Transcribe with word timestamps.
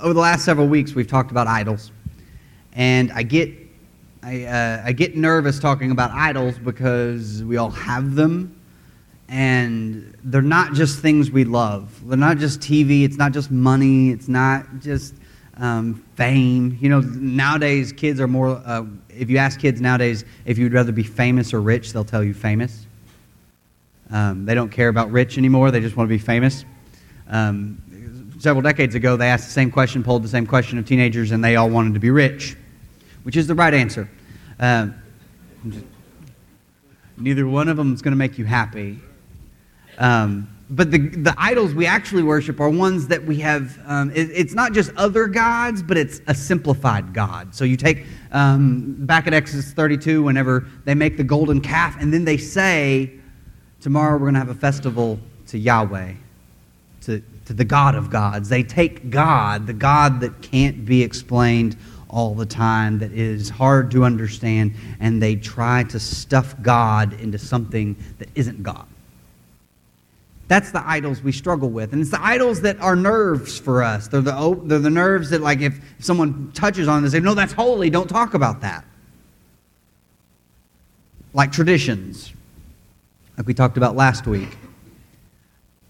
over 0.00 0.14
the 0.14 0.20
last 0.20 0.44
several 0.44 0.66
weeks, 0.66 0.94
we've 0.94 1.08
talked 1.08 1.30
about 1.30 1.46
idols, 1.46 1.92
and 2.72 3.10
I 3.12 3.22
get 3.22 3.52
I, 4.22 4.44
uh, 4.44 4.82
I 4.84 4.92
get 4.92 5.16
nervous 5.16 5.58
talking 5.58 5.90
about 5.90 6.10
idols 6.10 6.58
because 6.58 7.42
we 7.44 7.56
all 7.56 7.70
have 7.70 8.14
them, 8.14 8.60
and 9.28 10.16
they're 10.24 10.42
not 10.42 10.74
just 10.74 11.00
things 11.00 11.30
we 11.30 11.44
love. 11.44 12.06
They're 12.06 12.18
not 12.18 12.38
just 12.38 12.60
TV. 12.60 13.04
It's 13.04 13.16
not 13.16 13.32
just 13.32 13.50
money. 13.50 14.10
It's 14.10 14.28
not 14.28 14.80
just 14.80 15.14
um, 15.56 16.04
fame. 16.14 16.76
You 16.80 16.88
know, 16.88 17.00
nowadays 17.00 17.92
kids 17.92 18.20
are 18.20 18.28
more. 18.28 18.60
Uh, 18.64 18.84
if 19.08 19.30
you 19.30 19.38
ask 19.38 19.60
kids 19.60 19.80
nowadays 19.80 20.24
if 20.44 20.58
you'd 20.58 20.72
rather 20.72 20.92
be 20.92 21.02
famous 21.04 21.54
or 21.54 21.60
rich, 21.60 21.92
they'll 21.92 22.04
tell 22.04 22.24
you 22.24 22.34
famous. 22.34 22.86
Um, 24.10 24.46
they 24.46 24.54
don't 24.54 24.70
care 24.70 24.88
about 24.88 25.10
rich 25.10 25.38
anymore. 25.38 25.70
They 25.70 25.80
just 25.80 25.96
want 25.96 26.08
to 26.08 26.14
be 26.14 26.18
famous. 26.18 26.64
Um, 27.28 27.82
several 28.38 28.62
decades 28.62 28.94
ago, 28.94 29.16
they 29.16 29.28
asked 29.28 29.46
the 29.46 29.52
same 29.52 29.70
question, 29.70 30.02
polled 30.02 30.24
the 30.24 30.28
same 30.28 30.46
question 30.46 30.78
of 30.78 30.86
teenagers, 30.86 31.30
and 31.30 31.44
they 31.44 31.56
all 31.56 31.68
wanted 31.68 31.94
to 31.94 32.00
be 32.00 32.10
rich 32.10 32.56
which 33.28 33.36
is 33.36 33.46
the 33.46 33.54
right 33.54 33.74
answer. 33.74 34.08
Uh, 34.58 34.88
neither 37.18 37.46
one 37.46 37.68
of 37.68 37.76
them 37.76 37.92
is 37.92 38.00
going 38.00 38.12
to 38.12 38.16
make 38.16 38.38
you 38.38 38.46
happy. 38.46 38.98
Um, 39.98 40.48
but 40.70 40.90
the, 40.90 40.96
the 40.96 41.34
idols 41.36 41.74
we 41.74 41.84
actually 41.84 42.22
worship 42.22 42.58
are 42.58 42.70
ones 42.70 43.06
that 43.08 43.22
we 43.22 43.36
have, 43.40 43.78
um, 43.86 44.10
it, 44.12 44.30
it's 44.30 44.54
not 44.54 44.72
just 44.72 44.94
other 44.96 45.26
gods, 45.26 45.82
but 45.82 45.98
it's 45.98 46.22
a 46.26 46.34
simplified 46.34 47.12
God. 47.12 47.54
So 47.54 47.64
you 47.66 47.76
take 47.76 48.06
um, 48.32 48.94
back 49.00 49.26
at 49.26 49.34
Exodus 49.34 49.72
32, 49.72 50.22
whenever 50.22 50.66
they 50.86 50.94
make 50.94 51.18
the 51.18 51.24
golden 51.24 51.60
calf, 51.60 52.00
and 52.00 52.10
then 52.10 52.24
they 52.24 52.38
say, 52.38 53.12
Tomorrow 53.82 54.14
we're 54.14 54.20
going 54.30 54.34
to 54.34 54.40
have 54.40 54.48
a 54.48 54.54
festival 54.54 55.20
to 55.48 55.58
Yahweh, 55.58 56.14
to, 57.02 57.22
to 57.48 57.54
the 57.54 57.64
God 57.64 57.94
of 57.94 58.10
gods. 58.10 58.50
They 58.50 58.62
take 58.62 59.08
God, 59.08 59.66
the 59.66 59.72
God 59.72 60.20
that 60.20 60.42
can't 60.42 60.84
be 60.84 61.02
explained 61.02 61.78
all 62.10 62.34
the 62.34 62.44
time 62.44 62.98
that 62.98 63.10
is 63.12 63.48
hard 63.48 63.90
to 63.92 64.04
understand, 64.04 64.74
and 65.00 65.22
they 65.22 65.34
try 65.34 65.82
to 65.84 65.98
stuff 65.98 66.54
God 66.60 67.18
into 67.20 67.38
something 67.38 67.96
that 68.18 68.28
isn't 68.34 68.62
God. 68.62 68.86
That's 70.48 70.72
the 70.72 70.86
idols 70.86 71.22
we 71.22 71.32
struggle 71.32 71.70
with. 71.70 71.94
And 71.94 72.02
it's 72.02 72.10
the 72.10 72.22
idols 72.22 72.60
that 72.62 72.78
are 72.80 72.94
nerves 72.94 73.58
for 73.58 73.82
us. 73.82 74.08
They're 74.08 74.20
the, 74.20 74.60
they're 74.64 74.78
the 74.78 74.90
nerves 74.90 75.30
that, 75.30 75.40
like, 75.40 75.62
if 75.62 75.80
someone 76.00 76.52
touches 76.52 76.86
on 76.86 76.96
them, 76.96 77.10
they 77.10 77.18
say, 77.18 77.24
No, 77.24 77.32
that's 77.32 77.54
holy. 77.54 77.88
Don't 77.88 78.08
talk 78.08 78.34
about 78.34 78.60
that. 78.60 78.84
Like 81.32 81.50
traditions, 81.50 82.30
like 83.38 83.46
we 83.46 83.54
talked 83.54 83.78
about 83.78 83.96
last 83.96 84.26
week. 84.26 84.54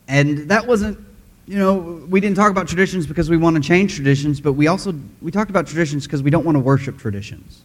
And 0.06 0.48
that 0.50 0.64
wasn't 0.64 1.07
you 1.48 1.56
know, 1.56 2.04
we 2.10 2.20
didn't 2.20 2.36
talk 2.36 2.50
about 2.50 2.68
traditions 2.68 3.06
because 3.06 3.30
we 3.30 3.38
want 3.38 3.56
to 3.56 3.62
change 3.62 3.94
traditions, 3.94 4.38
but 4.38 4.52
we 4.52 4.66
also 4.66 4.94
we 5.22 5.30
talked 5.30 5.48
about 5.48 5.66
traditions 5.66 6.04
because 6.04 6.22
we 6.22 6.30
don't 6.30 6.44
want 6.44 6.56
to 6.56 6.60
worship 6.60 6.98
traditions. 6.98 7.64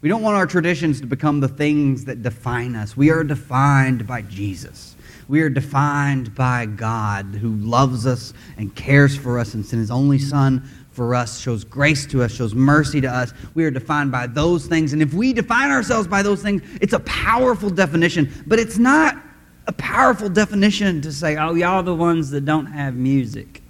We 0.00 0.08
don't 0.08 0.22
want 0.22 0.36
our 0.36 0.46
traditions 0.46 1.00
to 1.00 1.06
become 1.06 1.38
the 1.38 1.46
things 1.46 2.04
that 2.06 2.22
define 2.22 2.74
us. 2.74 2.96
We 2.96 3.10
are 3.10 3.22
defined 3.22 4.04
by 4.04 4.22
Jesus. 4.22 4.96
We 5.28 5.42
are 5.42 5.48
defined 5.48 6.34
by 6.34 6.66
God 6.66 7.26
who 7.26 7.54
loves 7.54 8.04
us 8.04 8.34
and 8.56 8.74
cares 8.74 9.16
for 9.16 9.38
us 9.38 9.54
and 9.54 9.64
sent 9.64 9.78
his 9.78 9.92
only 9.92 10.18
son 10.18 10.68
for 10.90 11.14
us, 11.14 11.38
shows 11.38 11.62
grace 11.62 12.04
to 12.06 12.22
us, 12.24 12.32
shows 12.32 12.54
mercy 12.54 13.00
to 13.00 13.08
us. 13.08 13.32
We 13.54 13.64
are 13.64 13.70
defined 13.70 14.10
by 14.10 14.26
those 14.26 14.66
things. 14.66 14.92
And 14.92 15.02
if 15.02 15.14
we 15.14 15.32
define 15.32 15.70
ourselves 15.70 16.08
by 16.08 16.22
those 16.22 16.42
things, 16.42 16.62
it's 16.80 16.94
a 16.94 17.00
powerful 17.00 17.70
definition, 17.70 18.32
but 18.46 18.58
it's 18.58 18.78
not 18.78 19.22
a 19.66 19.72
powerful 19.72 20.28
definition 20.28 21.00
to 21.02 21.12
say, 21.12 21.36
oh, 21.36 21.54
y'all 21.54 21.82
the 21.82 21.94
ones 21.94 22.30
that 22.30 22.44
don't 22.44 22.66
have 22.66 22.94
music. 22.94 23.62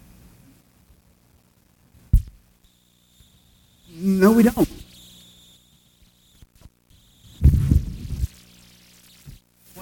No, 3.90 4.32
we 4.32 4.42
don't. 4.42 4.68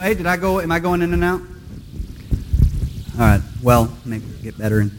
Hey, 0.00 0.14
did 0.14 0.26
I 0.26 0.36
go? 0.36 0.60
Am 0.60 0.70
I 0.70 0.78
going 0.78 1.02
in 1.02 1.12
and 1.12 1.24
out? 1.24 1.40
All 3.14 3.20
right. 3.20 3.40
Well, 3.62 3.96
maybe 4.04 4.24
get 4.42 4.56
better. 4.56 4.82
In, 4.82 4.90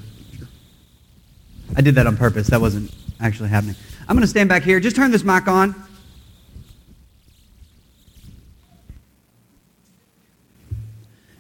I 1.78 1.82
did 1.82 1.96
that 1.96 2.08
on 2.08 2.18
purpose. 2.18 2.48
That 2.48 2.60
wasn't 2.60 2.92
actually 3.22 3.50
happening. 3.50 3.76
I'm 4.08 4.16
going 4.16 4.22
to 4.22 4.28
stand 4.28 4.50
back 4.50 4.64
here. 4.64 4.80
Just 4.80 4.96
turn 4.96 5.12
this 5.12 5.24
mic 5.24 5.48
on. 5.48 5.76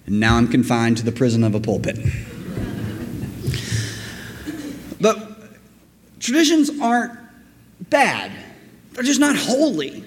and 0.05 0.19
now 0.19 0.34
I'm 0.45 0.51
confined 0.51 0.97
to 0.97 1.03
the 1.03 1.11
prison 1.11 1.43
of 1.43 1.55
a 1.55 1.59
pulpit. 1.59 1.97
but 5.01 5.17
traditions 6.19 6.69
aren't 6.79 7.17
bad, 7.89 8.31
they're 8.93 9.03
just 9.03 9.19
not 9.19 9.35
holy. 9.35 10.03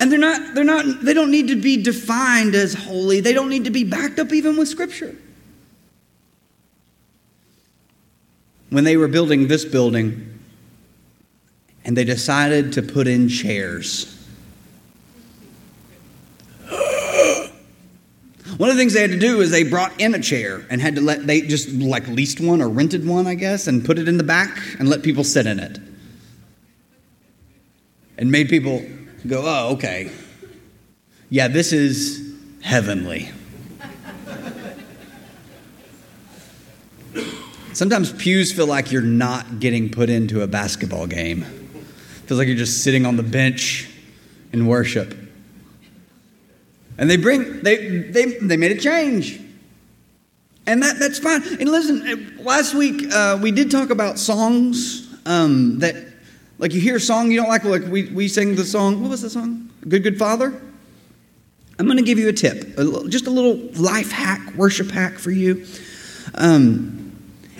And 0.00 0.10
they're 0.10 0.18
not, 0.18 0.56
they're 0.56 0.64
not, 0.64 1.02
they 1.02 1.14
don't 1.14 1.30
need 1.30 1.46
to 1.46 1.54
be 1.54 1.80
defined 1.80 2.56
as 2.56 2.74
holy. 2.74 3.20
They 3.20 3.32
don't 3.32 3.48
need 3.48 3.66
to 3.66 3.70
be 3.70 3.84
backed 3.84 4.18
up 4.18 4.32
even 4.32 4.56
with 4.56 4.66
Scripture. 4.66 5.14
When 8.70 8.82
they 8.82 8.96
were 8.96 9.06
building 9.06 9.46
this 9.46 9.64
building, 9.64 10.40
and 11.84 11.96
they 11.96 12.04
decided 12.04 12.72
to 12.72 12.82
put 12.82 13.06
in 13.06 13.28
chairs 13.28 14.13
One 18.56 18.70
of 18.70 18.76
the 18.76 18.80
things 18.80 18.92
they 18.92 19.00
had 19.00 19.10
to 19.10 19.18
do 19.18 19.40
is 19.40 19.50
they 19.50 19.64
brought 19.64 20.00
in 20.00 20.14
a 20.14 20.20
chair 20.20 20.64
and 20.70 20.80
had 20.80 20.94
to 20.94 21.00
let, 21.00 21.26
they 21.26 21.40
just 21.40 21.70
like 21.70 22.06
leased 22.06 22.40
one 22.40 22.62
or 22.62 22.68
rented 22.68 23.06
one, 23.06 23.26
I 23.26 23.34
guess, 23.34 23.66
and 23.66 23.84
put 23.84 23.98
it 23.98 24.06
in 24.06 24.16
the 24.16 24.24
back 24.24 24.56
and 24.78 24.88
let 24.88 25.02
people 25.02 25.24
sit 25.24 25.46
in 25.46 25.58
it. 25.58 25.78
And 28.16 28.30
made 28.30 28.48
people 28.48 28.84
go, 29.26 29.42
oh, 29.44 29.72
okay. 29.74 30.12
Yeah, 31.30 31.48
this 31.48 31.72
is 31.72 32.32
heavenly. 32.62 33.30
Sometimes 37.72 38.12
pews 38.12 38.52
feel 38.52 38.68
like 38.68 38.92
you're 38.92 39.02
not 39.02 39.58
getting 39.58 39.90
put 39.90 40.08
into 40.08 40.42
a 40.42 40.46
basketball 40.46 41.08
game. 41.08 41.42
Feels 42.26 42.38
like 42.38 42.46
you're 42.46 42.56
just 42.56 42.84
sitting 42.84 43.04
on 43.04 43.16
the 43.16 43.24
bench 43.24 43.90
in 44.52 44.66
worship. 44.66 45.23
And 46.96 47.10
they 47.10 47.16
bring, 47.16 47.62
they, 47.62 47.98
they, 47.98 48.24
they 48.38 48.56
made 48.56 48.72
a 48.72 48.80
change. 48.80 49.40
And 50.66 50.82
that, 50.82 50.98
that's 50.98 51.18
fine. 51.18 51.42
And 51.60 51.68
listen, 51.68 52.38
last 52.42 52.74
week 52.74 53.12
uh, 53.12 53.38
we 53.40 53.50
did 53.50 53.70
talk 53.70 53.90
about 53.90 54.18
songs 54.18 55.12
um, 55.26 55.80
that, 55.80 55.96
like 56.58 56.72
you 56.72 56.80
hear 56.80 56.96
a 56.96 57.00
song 57.00 57.30
you 57.30 57.36
don't 57.36 57.48
like, 57.48 57.64
like 57.64 57.84
we, 57.86 58.10
we 58.10 58.28
sang 58.28 58.54
the 58.54 58.64
song, 58.64 59.02
what 59.02 59.10
was 59.10 59.22
the 59.22 59.30
song? 59.30 59.70
Good, 59.86 60.02
Good 60.02 60.18
Father? 60.18 60.58
I'm 61.78 61.86
going 61.86 61.98
to 61.98 62.04
give 62.04 62.18
you 62.18 62.28
a 62.28 62.32
tip, 62.32 62.78
a 62.78 63.08
just 63.08 63.26
a 63.26 63.30
little 63.30 63.56
life 63.82 64.12
hack, 64.12 64.54
worship 64.54 64.90
hack 64.90 65.18
for 65.18 65.32
you. 65.32 65.66
Um, 66.34 67.12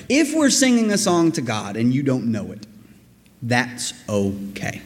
if 0.09 0.35
we're 0.35 0.51
singing 0.51 0.93
a 0.93 0.99
song 0.99 1.33
to 1.33 1.43
God 1.43 1.77
and 1.77 1.93
you 1.93 2.03
don't 2.03 2.31
know 2.31 2.53
it, 2.53 2.67
that's 3.43 3.93
okay. 4.09 4.83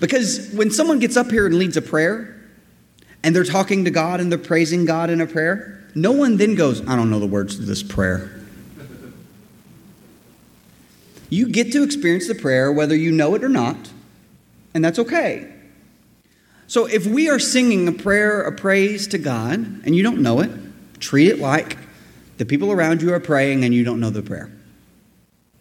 Because 0.00 0.50
when 0.52 0.70
someone 0.70 1.00
gets 1.00 1.16
up 1.16 1.30
here 1.30 1.46
and 1.46 1.56
leads 1.56 1.76
a 1.76 1.82
prayer, 1.82 2.31
and 3.24 3.34
they're 3.34 3.44
talking 3.44 3.84
to 3.84 3.90
God 3.90 4.20
and 4.20 4.30
they're 4.30 4.38
praising 4.38 4.84
God 4.84 5.10
in 5.10 5.20
a 5.20 5.26
prayer, 5.26 5.84
no 5.94 6.12
one 6.12 6.36
then 6.36 6.54
goes, 6.54 6.86
I 6.88 6.96
don't 6.96 7.10
know 7.10 7.20
the 7.20 7.26
words 7.26 7.56
to 7.56 7.62
this 7.62 7.82
prayer. 7.82 8.30
You 11.28 11.48
get 11.48 11.72
to 11.72 11.82
experience 11.82 12.28
the 12.28 12.34
prayer 12.34 12.70
whether 12.70 12.94
you 12.94 13.10
know 13.10 13.34
it 13.34 13.42
or 13.42 13.48
not, 13.48 13.90
and 14.74 14.84
that's 14.84 14.98
okay. 14.98 15.50
So 16.66 16.86
if 16.86 17.06
we 17.06 17.28
are 17.28 17.38
singing 17.38 17.88
a 17.88 17.92
prayer, 17.92 18.42
a 18.42 18.52
praise 18.52 19.06
to 19.08 19.18
God, 19.18 19.58
and 19.84 19.94
you 19.94 20.02
don't 20.02 20.20
know 20.20 20.40
it, 20.40 20.50
treat 21.00 21.28
it 21.28 21.38
like 21.38 21.76
the 22.38 22.44
people 22.44 22.72
around 22.72 23.02
you 23.02 23.12
are 23.12 23.20
praying 23.20 23.64
and 23.64 23.74
you 23.74 23.84
don't 23.84 24.00
know 24.00 24.10
the 24.10 24.22
prayer. 24.22 24.50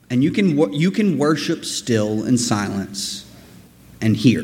And 0.10 0.24
you 0.24 0.32
can, 0.32 0.74
you 0.74 0.92
can 0.92 1.18
worship 1.18 1.64
still 1.64 2.26
in 2.26 2.38
silence 2.38 3.30
and 4.02 4.16
hear 4.18 4.44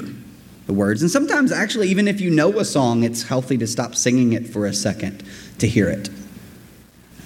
the 0.67 0.73
words. 0.73 1.01
And 1.01 1.09
sometimes, 1.09 1.51
actually, 1.51 1.87
even 1.87 2.07
if 2.07 2.21
you 2.21 2.29
know 2.29 2.59
a 2.59 2.65
song, 2.65 3.03
it's 3.03 3.23
healthy 3.23 3.57
to 3.57 3.65
stop 3.65 3.95
singing 3.95 4.33
it 4.33 4.47
for 4.47 4.65
a 4.65 4.73
second 4.73 5.23
to 5.59 5.67
hear 5.67 5.89
it. 5.89 6.09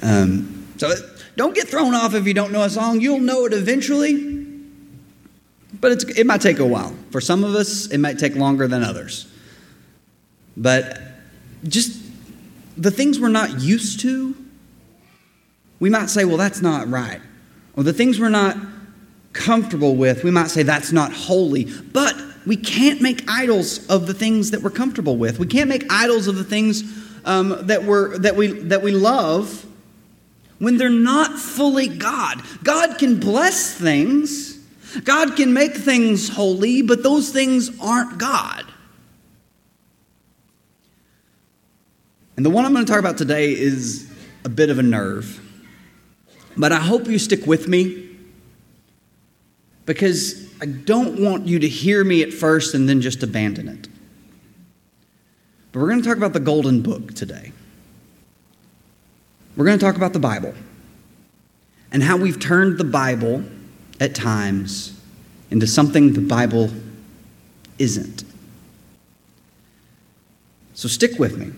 Um, 0.04 0.68
so 0.78 0.94
don't 1.36 1.56
get 1.56 1.68
thrown 1.68 1.94
off 1.94 2.14
if 2.14 2.26
you 2.26 2.34
don't 2.34 2.52
know 2.52 2.64
a 2.64 2.70
song. 2.70 3.02
You'll 3.02 3.20
know 3.20 3.46
it 3.46 3.54
eventually, 3.54 4.46
but 5.80 6.04
it 6.18 6.26
might 6.26 6.42
take 6.42 6.60
a 6.60 6.66
while. 6.66 6.96
For 7.10 7.20
some 7.20 7.44
of 7.44 7.56
us, 7.56 7.88
it 7.88 7.98
might 7.98 8.20
take 8.20 8.36
longer 8.36 8.68
than 8.68 8.84
others. 8.84 9.28
But 10.56 11.00
just 11.64 12.00
the 12.78 12.92
things 12.92 13.20
we're 13.20 13.30
not 13.30 13.60
used 13.60 14.02
to, 14.02 14.36
we 15.80 15.90
might 15.90 16.10
say, 16.10 16.26
well, 16.26 16.38
that's 16.38 16.62
not 16.62 16.88
right. 16.90 17.22
Or 17.76 17.84
the 17.84 17.94
things 17.94 18.20
we're 18.20 18.30
not 18.30 18.56
comfortable 19.34 19.96
with, 19.96 20.24
we 20.24 20.30
might 20.30 20.50
say 20.50 20.62
that's 20.62 20.92
not 20.92 21.12
holy. 21.12 21.66
But 21.66 22.16
we 22.46 22.56
can't 22.56 23.02
make 23.02 23.30
idols 23.30 23.88
of 23.88 24.08
the 24.08 24.14
things 24.14 24.52
that 24.52 24.62
we're 24.62 24.72
comfortable 24.72 25.18
with. 25.18 25.40
We 25.40 25.48
can't 25.48 25.70
make 25.70 25.92
idols 25.92 26.28
of 26.28 26.36
the 26.36 26.44
things 26.44 26.84
um, 27.26 27.68
that, 27.68 27.84
we're, 27.84 28.18
that, 28.20 28.36
we, 28.36 28.48
that 28.48 28.82
we 28.82 28.92
love 28.92 29.66
when 30.60 30.78
they're 30.78 30.90
not 30.90 31.40
fully 31.40 31.88
God. 31.88 32.42
God 32.64 32.98
can 32.98 33.20
bless 33.20 33.74
things, 33.74 34.58
God 35.04 35.36
can 35.36 35.54
make 35.54 35.74
things 35.74 36.30
holy, 36.30 36.82
but 36.82 37.04
those 37.04 37.30
things 37.30 37.72
aren't 37.80 38.18
God. 38.18 38.66
And 42.38 42.46
the 42.46 42.50
one 42.50 42.66
I'm 42.66 42.74
going 42.74 42.86
to 42.86 42.92
talk 42.92 43.00
about 43.00 43.18
today 43.18 43.52
is 43.52 44.12
a 44.44 44.50
bit 44.50 44.70
of 44.70 44.80
a 44.80 44.84
nerve. 44.84 45.40
But 46.58 46.72
I 46.72 46.80
hope 46.80 47.08
you 47.08 47.20
stick 47.20 47.46
with 47.46 47.68
me 47.68 48.10
because 49.86 50.51
I 50.62 50.66
don't 50.66 51.20
want 51.20 51.48
you 51.48 51.58
to 51.58 51.68
hear 51.68 52.04
me 52.04 52.22
at 52.22 52.32
first 52.32 52.76
and 52.76 52.88
then 52.88 53.02
just 53.02 53.24
abandon 53.24 53.68
it. 53.68 53.88
But 55.72 55.80
we're 55.80 55.90
going 55.90 56.02
to 56.02 56.08
talk 56.08 56.18
about 56.18 56.34
the 56.34 56.40
Golden 56.40 56.84
Book 56.84 57.16
today. 57.16 57.52
We're 59.58 59.66
going 59.66 59.80
to 59.80 59.84
talk 59.84 59.96
about 59.96 60.14
the 60.14 60.20
Bible 60.20 60.54
and 61.92 62.04
how 62.04 62.16
we've 62.16 62.40
turned 62.40 62.78
the 62.78 62.84
Bible 62.84 63.44
at 64.00 64.14
times 64.14 65.00
into 65.50 65.66
something 65.66 66.14
the 66.14 66.22
Bible 66.22 66.70
isn't. 67.80 68.24
So 70.76 70.88
stick 70.88 71.18
with 71.18 71.38
me. 71.38 71.52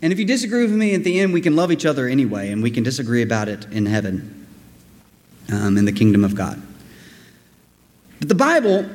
And 0.00 0.12
if 0.12 0.18
you 0.18 0.24
disagree 0.24 0.62
with 0.62 0.72
me 0.72 0.94
at 0.94 1.04
the 1.04 1.20
end, 1.20 1.32
we 1.32 1.40
can 1.40 1.54
love 1.54 1.70
each 1.70 1.84
other 1.84 2.06
anyway, 2.06 2.50
and 2.50 2.62
we 2.62 2.70
can 2.70 2.82
disagree 2.82 3.22
about 3.22 3.48
it 3.48 3.66
in 3.72 3.86
heaven, 3.86 4.46
um, 5.52 5.76
in 5.76 5.84
the 5.84 5.92
kingdom 5.92 6.24
of 6.24 6.34
God. 6.34 6.62
But 8.18 8.28
the 8.28 8.34
Bible 8.34 8.88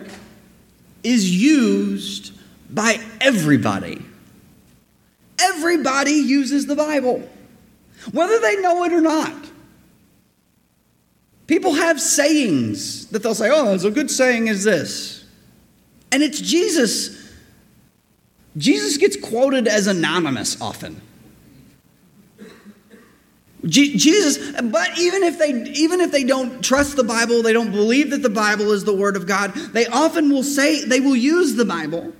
is 1.03 1.29
used 1.29 2.33
by 2.69 2.99
everybody. 3.21 4.03
Everybody 5.39 6.11
uses 6.11 6.65
the 6.65 6.75
Bible, 6.75 7.27
whether 8.11 8.39
they 8.39 8.57
know 8.61 8.83
it 8.83 8.93
or 8.93 9.01
not. 9.01 9.33
People 11.47 11.73
have 11.73 11.99
sayings 11.99 13.07
that 13.07 13.21
they'll 13.21 13.35
say, 13.35 13.49
oh, 13.51 13.73
a 13.73 13.91
good 13.91 14.09
saying 14.09 14.47
is 14.47 14.63
this. 14.63 15.25
And 16.11 16.23
it's 16.23 16.39
Jesus 16.39 17.23
Jesus 18.57 18.97
gets 18.97 19.17
quoted 19.17 19.67
as 19.67 19.87
anonymous 19.87 20.61
often. 20.61 21.01
Jesus, 23.65 24.59
but 24.61 24.99
even 24.99 25.23
if 25.23 25.39
they 25.39 25.51
even 25.79 26.01
if 26.01 26.11
they 26.11 26.25
don't 26.25 26.63
trust 26.63 26.97
the 26.97 27.03
Bible, 27.03 27.41
they 27.41 27.53
don't 27.53 27.71
believe 27.71 28.09
that 28.09 28.21
the 28.21 28.29
Bible 28.29 28.71
is 28.71 28.83
the 28.83 28.93
word 28.93 29.15
of 29.15 29.25
God, 29.25 29.53
they 29.53 29.85
often 29.87 30.29
will 30.29 30.43
say 30.43 30.83
they 30.83 30.99
will 30.99 31.15
use 31.15 31.55
the 31.55 31.63
Bible. 31.63 32.13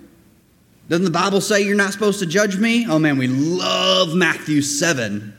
Doesn't 0.87 1.05
the 1.05 1.11
Bible 1.11 1.41
say 1.41 1.61
you're 1.61 1.75
not 1.75 1.91
supposed 1.91 2.19
to 2.19 2.25
judge 2.25 2.57
me? 2.57 2.85
Oh 2.87 2.97
man, 2.97 3.17
we 3.17 3.27
love 3.27 4.15
Matthew 4.15 4.61
7. 4.61 5.33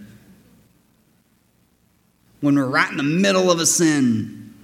When 2.40 2.56
we're 2.56 2.66
right 2.66 2.90
in 2.90 2.98
the 2.98 3.02
middle 3.02 3.50
of 3.50 3.58
a 3.58 3.64
sin, 3.64 4.54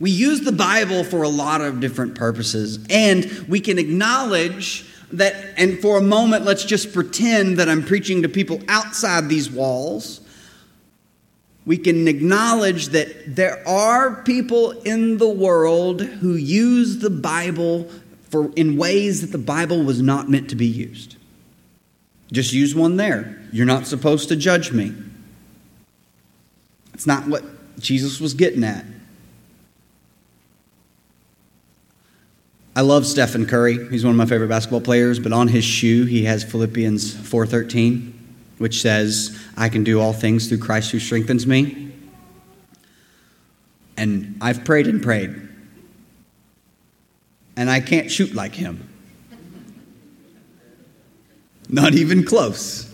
we 0.00 0.10
use 0.10 0.42
the 0.42 0.52
Bible 0.52 1.02
for 1.02 1.22
a 1.22 1.28
lot 1.28 1.62
of 1.62 1.80
different 1.80 2.14
purposes, 2.14 2.78
and 2.90 3.24
we 3.48 3.60
can 3.60 3.78
acknowledge 3.78 4.84
that, 5.12 5.54
and 5.56 5.78
for 5.80 5.98
a 5.98 6.02
moment, 6.02 6.44
let's 6.44 6.64
just 6.64 6.92
pretend 6.92 7.58
that 7.58 7.68
I'm 7.68 7.82
preaching 7.82 8.22
to 8.22 8.28
people 8.28 8.60
outside 8.68 9.28
these 9.28 9.50
walls. 9.50 10.20
We 11.66 11.76
can 11.76 12.08
acknowledge 12.08 12.88
that 12.88 13.36
there 13.36 13.66
are 13.68 14.22
people 14.22 14.70
in 14.82 15.18
the 15.18 15.28
world 15.28 16.00
who 16.00 16.34
use 16.34 16.98
the 16.98 17.10
Bible 17.10 17.88
for, 18.30 18.50
in 18.54 18.76
ways 18.76 19.20
that 19.20 19.32
the 19.32 19.38
Bible 19.38 19.82
was 19.82 20.00
not 20.00 20.28
meant 20.28 20.50
to 20.50 20.56
be 20.56 20.66
used. 20.66 21.16
Just 22.32 22.52
use 22.52 22.74
one 22.74 22.96
there. 22.96 23.42
You're 23.52 23.66
not 23.66 23.86
supposed 23.86 24.28
to 24.28 24.36
judge 24.36 24.72
me. 24.72 24.92
It's 26.92 27.06
not 27.06 27.26
what 27.26 27.44
Jesus 27.78 28.20
was 28.20 28.34
getting 28.34 28.64
at. 28.64 28.84
I 32.78 32.82
love 32.82 33.04
Stephen 33.08 33.44
Curry. 33.44 33.88
He's 33.88 34.04
one 34.04 34.12
of 34.12 34.16
my 34.16 34.24
favorite 34.24 34.46
basketball 34.46 34.80
players, 34.80 35.18
but 35.18 35.32
on 35.32 35.48
his 35.48 35.64
shoe 35.64 36.04
he 36.04 36.22
has 36.26 36.44
Philippians 36.44 37.12
4:13, 37.12 38.12
which 38.58 38.80
says, 38.80 39.36
"I 39.56 39.68
can 39.68 39.82
do 39.82 39.98
all 39.98 40.12
things 40.12 40.46
through 40.46 40.58
Christ 40.58 40.92
who 40.92 41.00
strengthens 41.00 41.44
me." 41.44 41.88
And 43.96 44.36
I've 44.40 44.64
prayed 44.64 44.86
and 44.86 45.02
prayed. 45.02 45.34
And 47.56 47.68
I 47.68 47.80
can't 47.80 48.12
shoot 48.12 48.32
like 48.32 48.54
him. 48.54 48.78
Not 51.68 51.96
even 51.96 52.22
close. 52.22 52.86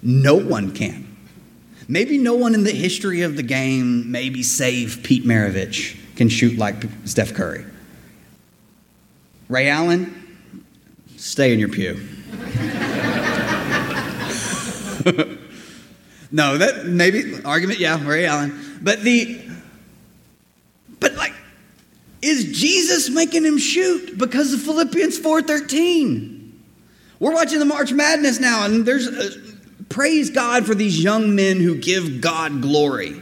No 0.00 0.36
one 0.36 0.70
can. 0.70 1.08
Maybe 1.88 2.18
no 2.18 2.34
one 2.34 2.54
in 2.54 2.62
the 2.62 2.70
history 2.70 3.22
of 3.22 3.34
the 3.34 3.42
game, 3.42 4.12
maybe 4.12 4.44
save 4.44 5.00
Pete 5.02 5.26
Maravich, 5.26 5.96
can 6.14 6.28
shoot 6.28 6.56
like 6.56 6.84
Steph 7.04 7.34
Curry. 7.34 7.64
Ray 9.50 9.68
Allen, 9.68 10.14
stay 11.16 11.52
in 11.52 11.58
your 11.58 11.68
pew. 11.68 11.94
no, 16.30 16.56
that 16.56 16.86
maybe 16.86 17.42
argument, 17.44 17.80
yeah, 17.80 18.00
Ray 18.06 18.26
Allen. 18.26 18.78
But 18.80 19.02
the 19.02 19.42
but 21.00 21.16
like 21.16 21.34
is 22.22 22.56
Jesus 22.56 23.10
making 23.10 23.44
him 23.44 23.58
shoot 23.58 24.16
because 24.16 24.52
of 24.52 24.62
Philippians 24.62 25.18
4:13? 25.18 26.52
We're 27.18 27.34
watching 27.34 27.58
the 27.58 27.64
March 27.64 27.92
Madness 27.92 28.38
now 28.38 28.66
and 28.66 28.86
there's 28.86 29.08
a, 29.08 29.32
praise 29.88 30.30
God 30.30 30.64
for 30.64 30.76
these 30.76 31.02
young 31.02 31.34
men 31.34 31.56
who 31.56 31.74
give 31.74 32.20
God 32.20 32.62
glory. 32.62 33.20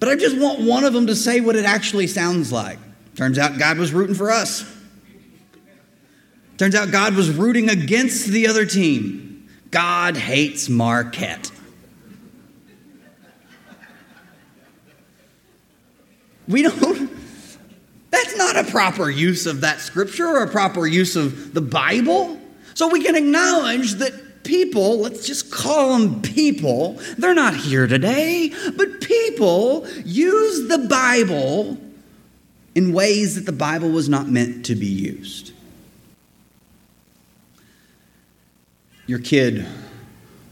But 0.00 0.08
I 0.08 0.16
just 0.16 0.36
want 0.36 0.62
one 0.62 0.82
of 0.82 0.92
them 0.92 1.06
to 1.06 1.14
say 1.14 1.40
what 1.40 1.54
it 1.54 1.64
actually 1.64 2.08
sounds 2.08 2.50
like. 2.50 2.80
Turns 3.14 3.38
out 3.38 3.58
God 3.58 3.78
was 3.78 3.92
rooting 3.92 4.16
for 4.16 4.32
us. 4.32 4.73
Turns 6.56 6.74
out 6.74 6.92
God 6.92 7.14
was 7.14 7.30
rooting 7.30 7.68
against 7.68 8.26
the 8.28 8.46
other 8.46 8.64
team. 8.64 9.48
God 9.70 10.16
hates 10.16 10.68
Marquette. 10.68 11.50
We 16.46 16.62
don't, 16.62 17.10
that's 18.10 18.36
not 18.36 18.56
a 18.56 18.64
proper 18.70 19.10
use 19.10 19.46
of 19.46 19.62
that 19.62 19.80
scripture 19.80 20.26
or 20.26 20.42
a 20.42 20.48
proper 20.48 20.86
use 20.86 21.16
of 21.16 21.54
the 21.54 21.60
Bible. 21.60 22.38
So 22.74 22.88
we 22.88 23.02
can 23.02 23.16
acknowledge 23.16 23.94
that 23.94 24.44
people, 24.44 24.98
let's 24.98 25.26
just 25.26 25.50
call 25.50 25.98
them 25.98 26.22
people, 26.22 27.00
they're 27.16 27.34
not 27.34 27.56
here 27.56 27.86
today, 27.86 28.52
but 28.76 29.00
people 29.00 29.88
use 30.04 30.68
the 30.68 30.86
Bible 30.86 31.78
in 32.74 32.92
ways 32.92 33.36
that 33.36 33.46
the 33.46 33.52
Bible 33.52 33.88
was 33.90 34.08
not 34.08 34.28
meant 34.28 34.66
to 34.66 34.74
be 34.74 34.86
used. 34.86 35.52
Your 39.06 39.18
kid 39.18 39.66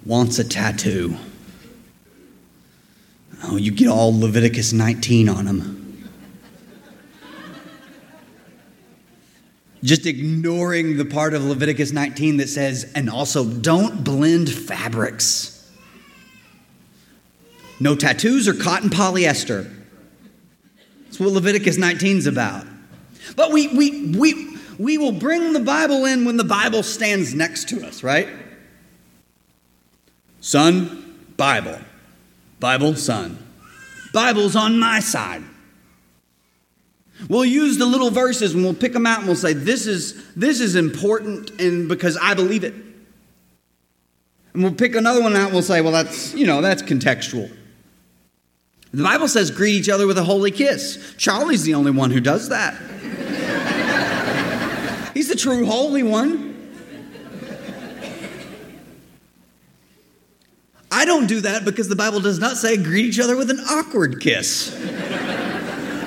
wants 0.05 0.39
a 0.39 0.45
tattoo. 0.45 1.17
Oh, 3.45 3.57
you 3.57 3.73
get 3.73 3.89
all 3.89 4.19
Leviticus 4.19 4.73
19 4.73 5.29
on 5.29 5.45
them. 5.47 5.79
Just 9.83 10.07
ignoring 10.07 10.97
the 10.97 11.05
part 11.05 11.35
of 11.35 11.45
Leviticus 11.45 11.91
19 11.91 12.37
that 12.37 12.49
says, 12.49 12.93
and 12.95 13.11
also 13.11 13.45
don't 13.45 14.05
blend 14.05 14.49
fabrics. 14.53 15.53
No 17.81 17.97
tattoos 17.97 18.47
or 18.47 18.55
cotton 18.55 18.91
polyester. 18.91 19.69
That's 21.05 21.19
what 21.19 21.31
Leviticus 21.31 21.79
19 21.79 22.19
is 22.19 22.27
about. 22.29 22.65
But 23.35 23.51
we, 23.51 23.69
we, 23.69 24.13
we, 24.13 24.52
we 24.83 24.99
will 24.99 25.13
bring 25.13 25.53
the 25.53 25.61
Bible 25.61 26.05
in 26.07 26.25
when 26.25 26.37
the 26.37 26.45
Bible 26.45 26.83
stands 26.83 27.35
next 27.35 27.69
to 27.69 27.87
us, 27.87 28.03
right? 28.03 28.29
Son, 30.41 31.25
Bible. 31.37 31.79
Bible, 32.59 32.97
son. 32.97 33.39
Bible's 34.13 34.57
on 34.57 34.81
my 34.81 34.99
side. 34.99 35.45
We'll 37.29 37.45
use 37.45 37.79
the 37.79 37.87
little 37.87 38.11
verses 38.11 38.55
and 38.55 38.65
we'll 38.65 38.75
pick 38.75 38.93
them 38.93 39.07
out 39.07 39.19
and 39.19 39.29
we'll 39.29 39.37
say, 39.37 39.53
this 39.53 39.87
is, 39.87 40.35
this 40.35 40.61
is 40.61 40.75
important 40.75 41.51
and 41.61 41.89
because 41.89 42.17
I 42.21 42.35
believe 42.35 42.65
it. 42.65 42.75
And 44.53 44.65
we'll 44.65 44.75
pick 44.75 44.97
another 44.97 45.23
one 45.23 45.37
out 45.37 45.47
and 45.47 45.53
we'll 45.53 45.63
say, 45.63 45.81
well, 45.81 45.93
that's, 45.93 46.35
you 46.35 46.47
know, 46.47 46.61
that's 46.61 46.83
contextual. 46.83 47.51
The 48.93 49.05
Bible 49.05 49.29
says 49.29 49.53
greet 49.53 49.75
each 49.75 49.89
other 49.89 50.09
with 50.09 50.19
a 50.19 50.25
holy 50.25 50.51
kiss. 50.51 51.15
Charlie's 51.17 51.63
the 51.63 51.75
only 51.75 51.93
one 51.93 52.11
who 52.11 52.21
does 52.21 52.49
that. 52.49 52.75
The 55.33 55.39
true 55.39 55.65
holy 55.65 56.03
one. 56.03 56.55
I 60.91 61.07
don't 61.07 61.27
do 61.27 61.41
that 61.41 61.65
because 61.65 61.89
the 61.89 61.97
Bible 61.97 62.21
does 62.21 62.39
not 62.39 62.59
say 62.59 62.77
greet 62.77 63.07
each 63.07 63.19
other 63.19 63.35
with 63.35 63.49
an 63.49 63.61
awkward 63.61 64.21
kiss. 64.21 64.79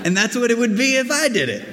and 0.05 0.15
that's 0.15 0.36
what 0.36 0.51
it 0.51 0.60
would 0.60 0.77
be 0.77 0.98
if 0.98 1.10
I 1.10 1.27
did 1.29 1.50
it. 1.50 1.65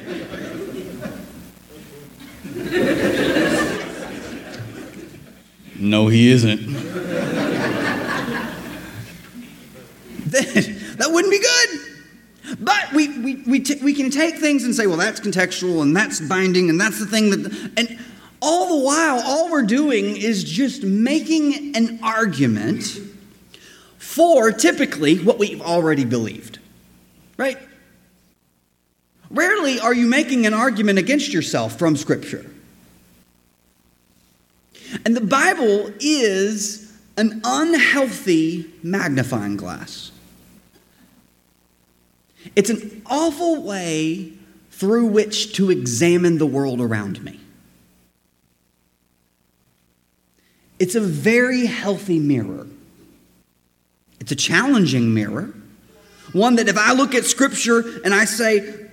No, 5.78 6.08
he 6.08 6.30
isn't. 6.30 6.72
then 10.24 10.96
that 10.96 11.08
wouldn't 11.10 11.30
be 11.30 11.38
good. 11.38 11.91
But 12.62 12.92
we, 12.92 13.18
we, 13.18 13.34
we, 13.46 13.60
t- 13.60 13.82
we 13.82 13.92
can 13.92 14.10
take 14.10 14.36
things 14.36 14.64
and 14.64 14.74
say, 14.74 14.86
well, 14.86 14.96
that's 14.96 15.18
contextual 15.18 15.82
and 15.82 15.96
that's 15.96 16.20
binding 16.20 16.70
and 16.70 16.80
that's 16.80 17.00
the 17.00 17.06
thing 17.06 17.30
that. 17.30 17.72
And 17.76 17.98
all 18.40 18.78
the 18.78 18.84
while, 18.84 19.20
all 19.24 19.50
we're 19.50 19.62
doing 19.62 20.16
is 20.16 20.44
just 20.44 20.84
making 20.84 21.76
an 21.76 21.98
argument 22.02 22.98
for 23.98 24.52
typically 24.52 25.18
what 25.18 25.38
we've 25.38 25.60
already 25.60 26.04
believed. 26.04 26.60
Right? 27.36 27.58
Rarely 29.30 29.80
are 29.80 29.94
you 29.94 30.06
making 30.06 30.46
an 30.46 30.54
argument 30.54 30.98
against 30.98 31.32
yourself 31.32 31.78
from 31.78 31.96
Scripture. 31.96 32.48
And 35.04 35.16
the 35.16 35.22
Bible 35.22 35.92
is 35.98 36.92
an 37.16 37.40
unhealthy 37.44 38.70
magnifying 38.82 39.56
glass. 39.56 40.11
It's 42.56 42.70
an 42.70 43.02
awful 43.06 43.62
way 43.62 44.32
through 44.70 45.06
which 45.06 45.54
to 45.54 45.70
examine 45.70 46.38
the 46.38 46.46
world 46.46 46.80
around 46.80 47.22
me. 47.22 47.40
It's 50.78 50.94
a 50.94 51.00
very 51.00 51.66
healthy 51.66 52.18
mirror. 52.18 52.66
It's 54.18 54.32
a 54.32 54.36
challenging 54.36 55.14
mirror. 55.14 55.54
One 56.32 56.56
that 56.56 56.68
if 56.68 56.76
I 56.76 56.92
look 56.92 57.14
at 57.14 57.24
Scripture 57.24 58.00
and 58.04 58.12
I 58.12 58.24
say, 58.24 58.88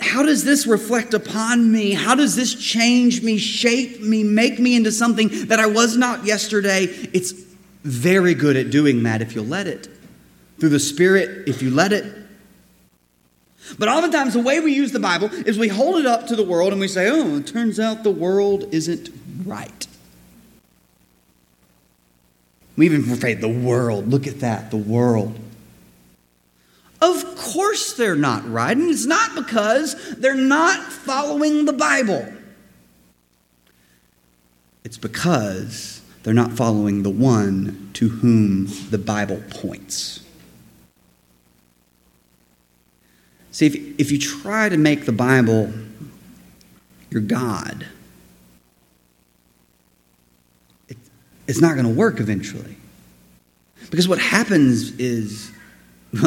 how 0.00 0.22
does 0.22 0.44
this 0.44 0.66
reflect 0.66 1.14
upon 1.14 1.72
me? 1.72 1.92
How 1.92 2.14
does 2.14 2.36
this 2.36 2.54
change 2.54 3.22
me, 3.22 3.38
shape 3.38 4.00
me, 4.00 4.22
make 4.22 4.58
me 4.58 4.76
into 4.76 4.92
something 4.92 5.46
that 5.46 5.58
I 5.58 5.66
was 5.66 5.96
not 5.96 6.24
yesterday? 6.24 6.84
It's 7.12 7.32
very 7.82 8.34
good 8.34 8.56
at 8.56 8.70
doing 8.70 9.02
that 9.04 9.22
if 9.22 9.34
you'll 9.34 9.44
let 9.44 9.66
it. 9.66 9.88
Through 10.58 10.70
the 10.70 10.80
Spirit, 10.80 11.48
if 11.48 11.62
you 11.62 11.70
let 11.70 11.92
it. 11.92 12.25
But 13.78 13.88
oftentimes, 13.88 14.34
the 14.34 14.40
way 14.40 14.60
we 14.60 14.72
use 14.72 14.92
the 14.92 15.00
Bible 15.00 15.28
is 15.32 15.58
we 15.58 15.68
hold 15.68 15.96
it 15.96 16.06
up 16.06 16.26
to 16.28 16.36
the 16.36 16.44
world 16.44 16.72
and 16.72 16.80
we 16.80 16.88
say, 16.88 17.08
oh, 17.08 17.36
it 17.36 17.46
turns 17.46 17.80
out 17.80 18.04
the 18.04 18.10
world 18.10 18.68
isn't 18.72 19.10
right. 19.44 19.86
We 22.76 22.86
even 22.86 23.10
afraid 23.10 23.40
the 23.40 23.48
world. 23.48 24.08
Look 24.08 24.26
at 24.26 24.40
that, 24.40 24.70
the 24.70 24.76
world. 24.76 25.38
Of 27.00 27.36
course 27.36 27.94
they're 27.94 28.16
not 28.16 28.50
right, 28.50 28.76
and 28.76 28.90
it's 28.90 29.06
not 29.06 29.34
because 29.34 30.16
they're 30.16 30.34
not 30.34 30.80
following 30.92 31.64
the 31.64 31.72
Bible. 31.72 32.32
It's 34.84 34.98
because 34.98 36.00
they're 36.22 36.34
not 36.34 36.52
following 36.52 37.02
the 37.02 37.10
one 37.10 37.90
to 37.94 38.08
whom 38.08 38.66
the 38.90 38.98
Bible 38.98 39.42
points. 39.50 40.25
See, 43.56 43.64
if, 43.64 43.74
if 43.98 44.12
you 44.12 44.18
try 44.18 44.68
to 44.68 44.76
make 44.76 45.06
the 45.06 45.12
Bible 45.12 45.72
your 47.08 47.22
God, 47.22 47.86
it, 50.90 50.98
it's 51.48 51.62
not 51.62 51.72
going 51.72 51.86
to 51.86 51.94
work 51.94 52.20
eventually. 52.20 52.76
Because 53.90 54.08
what 54.08 54.18
happens 54.18 54.90
is, 54.98 55.50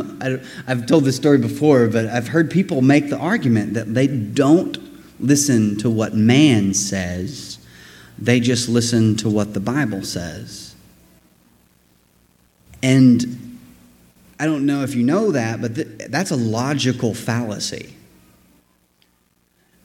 I've 0.68 0.88
told 0.88 1.04
this 1.04 1.18
story 1.18 1.38
before, 1.38 1.88
but 1.88 2.08
I've 2.08 2.30
heard 2.30 2.50
people 2.50 2.82
make 2.82 3.12
the 3.12 3.20
argument 3.20 3.76
that 3.76 3.94
they 3.94 4.08
don't 4.08 4.80
listen 5.20 5.78
to 5.82 5.90
what 5.92 6.16
man 6.16 6.74
says, 6.74 7.60
they 8.18 8.40
just 8.40 8.68
listen 8.68 9.16
to 9.18 9.30
what 9.30 9.54
the 9.54 9.60
Bible 9.60 10.02
says. 10.02 10.74
And 12.82 13.49
I 14.40 14.46
don't 14.46 14.66
know 14.66 14.84
if 14.84 14.96
you 14.96 15.04
know 15.04 15.32
that, 15.32 15.62
but 15.62 15.76
th- 15.76 15.88
that's 16.08 16.32
a 16.32 16.36
logical 16.38 17.14
fallacy. 17.14 17.94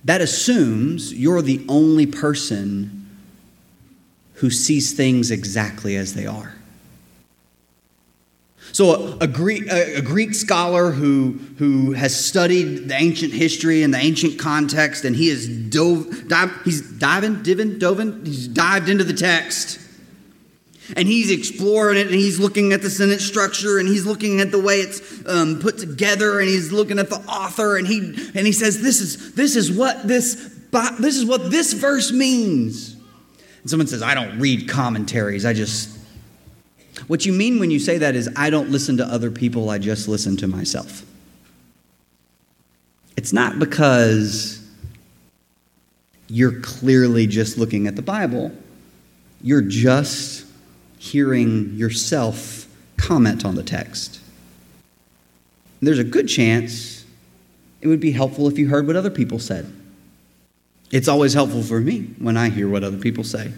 That 0.04 0.20
assumes 0.20 1.12
you're 1.12 1.42
the 1.42 1.64
only 1.68 2.06
person 2.06 3.08
who 4.34 4.50
sees 4.50 4.92
things 4.92 5.32
exactly 5.32 5.96
as 5.96 6.14
they 6.14 6.26
are. 6.26 6.54
So, 8.72 9.18
a, 9.20 9.26
Greek, 9.26 9.70
a, 9.70 10.00
Greek 10.02 10.34
scholar 10.34 10.90
who, 10.90 11.38
who 11.58 11.92
has 11.92 12.24
studied 12.24 12.88
the 12.88 12.94
ancient 12.94 13.32
history 13.32 13.82
and 13.82 13.94
the 13.94 13.98
ancient 13.98 14.38
context, 14.38 15.04
and 15.04 15.14
he 15.14 15.28
is 15.28 15.48
dove, 15.48 16.28
dive, 16.28 16.50
he's 16.64 16.80
diving, 16.80 17.42
diving, 17.42 17.78
dove, 17.78 17.98
he's 18.24 18.48
dived 18.48 18.88
into 18.88 19.04
the 19.04 19.12
text 19.12 19.78
and 20.96 21.08
he's 21.08 21.30
exploring 21.30 21.98
it 21.98 22.06
and 22.06 22.14
he's 22.14 22.38
looking 22.38 22.72
at 22.72 22.82
the 22.82 22.90
sentence 22.90 23.24
structure 23.24 23.78
and 23.78 23.88
he's 23.88 24.04
looking 24.04 24.40
at 24.40 24.50
the 24.50 24.60
way 24.60 24.80
it's 24.80 25.26
um, 25.26 25.58
put 25.58 25.78
together 25.78 26.40
and 26.40 26.48
he's 26.48 26.72
looking 26.72 26.98
at 26.98 27.08
the 27.08 27.16
author 27.16 27.76
and 27.76 27.86
he 27.86 27.98
and 27.98 28.46
he 28.46 28.52
says 28.52 28.82
this 28.82 29.00
is 29.00 29.34
this 29.34 29.56
is 29.56 29.72
what 29.72 30.06
this 30.06 30.34
this 30.98 31.16
is 31.16 31.24
what 31.24 31.50
this 31.50 31.72
verse 31.72 32.12
means. 32.12 32.94
And 33.62 33.70
someone 33.70 33.86
says 33.86 34.02
i 34.02 34.14
don't 34.14 34.38
read 34.38 34.68
commentaries 34.68 35.46
i 35.46 35.52
just 35.52 35.98
what 37.06 37.24
you 37.24 37.32
mean 37.32 37.58
when 37.58 37.70
you 37.70 37.78
say 37.78 37.98
that 37.98 38.14
is 38.14 38.28
i 38.36 38.50
don't 38.50 38.70
listen 38.70 38.98
to 38.98 39.04
other 39.04 39.30
people 39.30 39.70
i 39.70 39.78
just 39.78 40.08
listen 40.08 40.36
to 40.38 40.46
myself. 40.46 41.04
It's 43.16 43.32
not 43.32 43.58
because 43.58 44.60
you're 46.28 46.60
clearly 46.60 47.26
just 47.26 47.56
looking 47.56 47.86
at 47.86 47.96
the 47.96 48.02
bible. 48.02 48.50
You're 49.40 49.62
just 49.62 50.43
hearing 51.04 51.74
yourself 51.74 52.66
comment 52.96 53.44
on 53.44 53.56
the 53.56 53.62
text. 53.62 54.20
And 55.78 55.86
there's 55.86 55.98
a 55.98 56.04
good 56.04 56.28
chance 56.28 57.04
it 57.82 57.88
would 57.88 58.00
be 58.00 58.12
helpful 58.12 58.48
if 58.48 58.58
you 58.58 58.68
heard 58.68 58.86
what 58.86 58.96
other 58.96 59.10
people 59.10 59.38
said. 59.38 59.70
It's 60.90 61.06
always 61.06 61.34
helpful 61.34 61.62
for 61.62 61.78
me 61.80 62.14
when 62.18 62.38
I 62.38 62.48
hear 62.48 62.68
what 62.68 62.82
other 62.82 62.96
people 62.96 63.22
say 63.22 63.52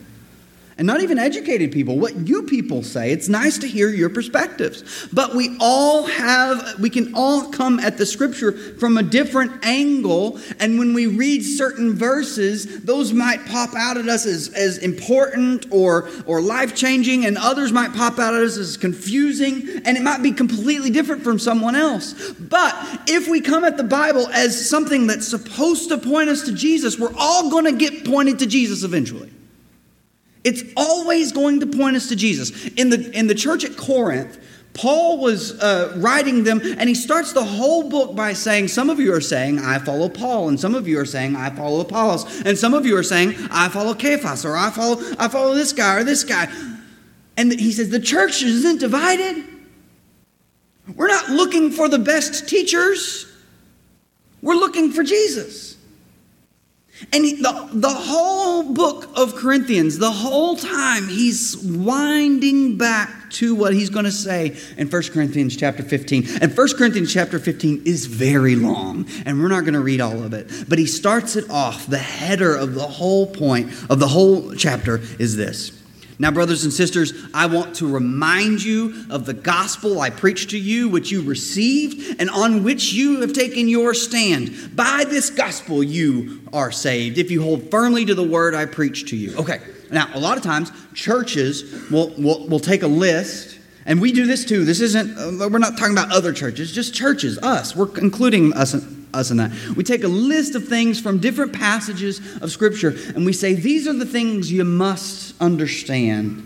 and 0.78 0.87
not 0.87 1.00
even 1.00 1.18
educated 1.18 1.73
people, 1.73 1.99
what 1.99 2.14
you 2.28 2.42
people 2.42 2.83
say. 2.83 3.11
It's 3.11 3.30
nice 3.30 3.56
to 3.59 3.66
hear 3.66 3.88
your 3.88 4.11
perspectives. 4.11 5.09
But 5.11 5.35
we 5.35 5.56
all 5.59 6.04
have, 6.04 6.78
we 6.78 6.90
can 6.90 7.14
all 7.14 7.50
come 7.50 7.80
at 7.80 7.97
the 7.97 8.04
scripture 8.04 8.52
from 8.52 8.99
a 8.99 9.02
different 9.02 9.64
angle. 9.64 10.38
And 10.61 10.78
when 10.78 10.92
we 10.92 11.06
read 11.06 11.42
certain 11.45 11.95
verses, 11.95 12.83
those 12.83 13.14
might 13.14 13.47
pop 13.47 13.75
out 13.75 13.97
at 13.97 14.06
us 14.06 14.26
as, 14.26 14.52
as 14.52 14.76
important 14.76 15.66
or, 15.71 16.11
or 16.26 16.42
life 16.42 16.76
changing, 16.76 17.25
and 17.25 17.38
others 17.38 17.73
might 17.73 17.95
pop 17.95 18.18
out 18.18 18.35
at 18.35 18.42
us 18.42 18.59
as 18.59 18.76
confusing, 18.76 19.80
and 19.87 19.97
it 19.97 20.02
might 20.02 20.23
be 20.23 20.33
completely 20.33 20.90
different 20.90 21.23
from 21.23 21.38
someone 21.38 21.75
else. 21.75 22.33
But 22.33 22.75
if 23.09 23.28
we 23.28 23.40
come 23.40 23.64
at 23.64 23.78
the 23.78 23.85
Bible 23.85 24.28
as 24.28 24.68
something 24.68 25.06
that's 25.06 25.26
supposed 25.26 25.88
to 25.88 25.97
point 25.97 26.28
us 26.28 26.45
to 26.45 26.52
Jesus, 26.52 26.99
we're 26.99 27.14
all 27.16 27.50
going 27.50 27.64
to 27.64 27.73
get 27.73 28.04
pointed 28.04 28.40
to 28.40 28.47
Jesus 28.47 28.83
eventually. 28.83 29.33
It's 30.46 30.62
always 30.76 31.32
going 31.32 31.58
to 31.58 31.66
point 31.66 31.96
us 31.96 32.08
to 32.08 32.14
Jesus. 32.14 32.68
In 32.74 32.88
the, 32.88 33.10
in 33.10 33.26
the 33.26 33.34
church 33.34 33.64
at 33.64 33.76
Corinth, 33.76 34.38
Paul 34.74 35.18
was 35.18 35.60
uh, 35.60 35.92
writing 35.96 36.44
them, 36.44 36.60
and 36.62 36.88
he 36.88 36.94
starts 36.94 37.32
the 37.32 37.42
whole 37.42 37.90
book 37.90 38.14
by 38.14 38.32
saying, 38.32 38.68
Some 38.68 38.88
of 38.88 39.00
you 39.00 39.12
are 39.12 39.20
saying, 39.20 39.58
I 39.58 39.80
follow 39.80 40.08
Paul, 40.08 40.48
and 40.48 40.60
some 40.60 40.76
of 40.76 40.86
you 40.86 41.00
are 41.00 41.04
saying, 41.04 41.34
I 41.34 41.50
follow 41.50 41.80
Apollos, 41.80 42.42
and 42.42 42.56
some 42.56 42.74
of 42.74 42.86
you 42.86 42.96
are 42.96 43.02
saying, 43.02 43.34
I 43.50 43.68
follow 43.70 43.92
Cephas, 43.94 44.44
or 44.44 44.56
I 44.56 44.70
follow, 44.70 45.02
I 45.18 45.26
follow 45.26 45.52
this 45.52 45.72
guy 45.72 45.96
or 45.96 46.04
this 46.04 46.22
guy. 46.22 46.46
And 47.36 47.52
he 47.52 47.72
says, 47.72 47.88
The 47.90 47.98
church 47.98 48.44
isn't 48.44 48.78
divided. 48.78 49.44
We're 50.94 51.08
not 51.08 51.28
looking 51.28 51.72
for 51.72 51.88
the 51.88 51.98
best 51.98 52.48
teachers, 52.48 53.26
we're 54.42 54.54
looking 54.54 54.92
for 54.92 55.02
Jesus. 55.02 55.65
And 57.12 57.24
he, 57.24 57.34
the, 57.34 57.68
the 57.72 57.92
whole 57.92 58.72
book 58.72 59.10
of 59.16 59.34
Corinthians, 59.34 59.98
the 59.98 60.10
whole 60.10 60.56
time, 60.56 61.08
he's 61.08 61.56
winding 61.56 62.78
back 62.78 63.30
to 63.32 63.54
what 63.54 63.74
he's 63.74 63.90
going 63.90 64.06
to 64.06 64.12
say 64.12 64.56
in 64.78 64.88
1 64.88 65.02
Corinthians 65.12 65.56
chapter 65.56 65.82
15. 65.82 66.26
And 66.40 66.56
1 66.56 66.68
Corinthians 66.76 67.12
chapter 67.12 67.38
15 67.38 67.82
is 67.84 68.06
very 68.06 68.56
long, 68.56 69.06
and 69.26 69.40
we're 69.40 69.48
not 69.48 69.62
going 69.62 69.74
to 69.74 69.80
read 69.80 70.00
all 70.00 70.22
of 70.22 70.32
it. 70.32 70.50
But 70.68 70.78
he 70.78 70.86
starts 70.86 71.36
it 71.36 71.50
off. 71.50 71.86
The 71.86 71.98
header 71.98 72.54
of 72.54 72.74
the 72.74 72.86
whole 72.86 73.26
point 73.26 73.72
of 73.90 73.98
the 73.98 74.08
whole 74.08 74.54
chapter 74.54 75.00
is 75.18 75.36
this 75.36 75.72
now, 76.18 76.30
brothers 76.30 76.64
and 76.64 76.73
sisters, 76.73 77.12
I 77.35 77.46
want 77.46 77.76
to 77.76 77.87
remind 77.87 78.62
you 78.62 79.04
of 79.11 79.26
the 79.26 79.35
gospel 79.35 80.00
I 80.00 80.08
preached 80.08 80.50
to 80.50 80.58
you, 80.58 80.88
which 80.88 81.11
you 81.11 81.23
received, 81.23 82.18
and 82.18 82.30
on 82.30 82.64
which 82.64 82.94
you 82.94 83.20
have 83.20 83.35
taken 83.35 83.68
your 83.68 83.92
stand. 83.92 84.75
By 84.75 85.04
this 85.06 85.28
gospel, 85.28 85.82
you 85.82 86.40
are 86.54 86.73
saved, 86.73 87.18
if 87.18 87.30
you 87.30 87.42
hold 87.42 87.70
firmly 87.70 88.06
to 88.06 88.14
the 88.14 88.23
word 88.23 88.54
I 88.54 88.64
preached 88.64 89.08
to 89.08 89.16
you. 89.16 89.37
Okay, 89.37 89.61
now, 89.90 90.08
a 90.14 90.18
lot 90.18 90.38
of 90.38 90.42
times, 90.42 90.73
churches 90.94 91.90
will, 91.90 92.08
will, 92.16 92.49
will 92.49 92.61
take 92.61 92.82
a 92.82 92.88
list, 92.88 93.58
and 93.85 94.00
we 94.00 94.11
do 94.11 94.25
this 94.26 94.46
too. 94.46 94.64
This 94.64 94.80
isn't, 94.80 95.18
uh, 95.18 95.49
we're 95.50 95.58
not 95.58 95.76
talking 95.76 95.92
about 95.92 96.12
other 96.12 96.32
churches, 96.32 96.73
just 96.73 96.94
churches, 96.94 97.38
us. 97.38 97.76
We're 97.76 97.94
including 97.99 98.54
us 98.54 98.73
us 99.16 99.30
in 99.30 99.38
that. 99.38 99.52
We 99.76 99.85
take 99.85 100.04
a 100.04 100.08
list 100.08 100.54
of 100.54 100.68
things 100.68 101.00
from 101.00 101.18
different 101.18 101.52
passages 101.52 102.20
of 102.42 102.50
Scripture 102.50 102.94
and 103.14 103.26
we 103.26 103.32
say, 103.32 103.54
these 103.54 103.88
are 103.88 103.92
the 103.92 104.06
things 104.06 104.50
you 104.50 104.64
must 104.64 105.40
understand 105.40 106.42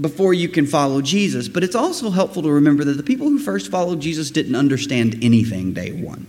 before 0.00 0.34
you 0.34 0.48
can 0.48 0.66
follow 0.66 1.00
Jesus. 1.00 1.48
But 1.48 1.64
it's 1.64 1.74
also 1.74 2.10
helpful 2.10 2.42
to 2.42 2.50
remember 2.50 2.84
that 2.84 2.96
the 2.96 3.02
people 3.02 3.28
who 3.28 3.38
first 3.38 3.70
followed 3.70 4.00
Jesus 4.00 4.30
didn't 4.30 4.56
understand 4.56 5.18
anything 5.22 5.72
day 5.72 5.92
one. 5.92 6.26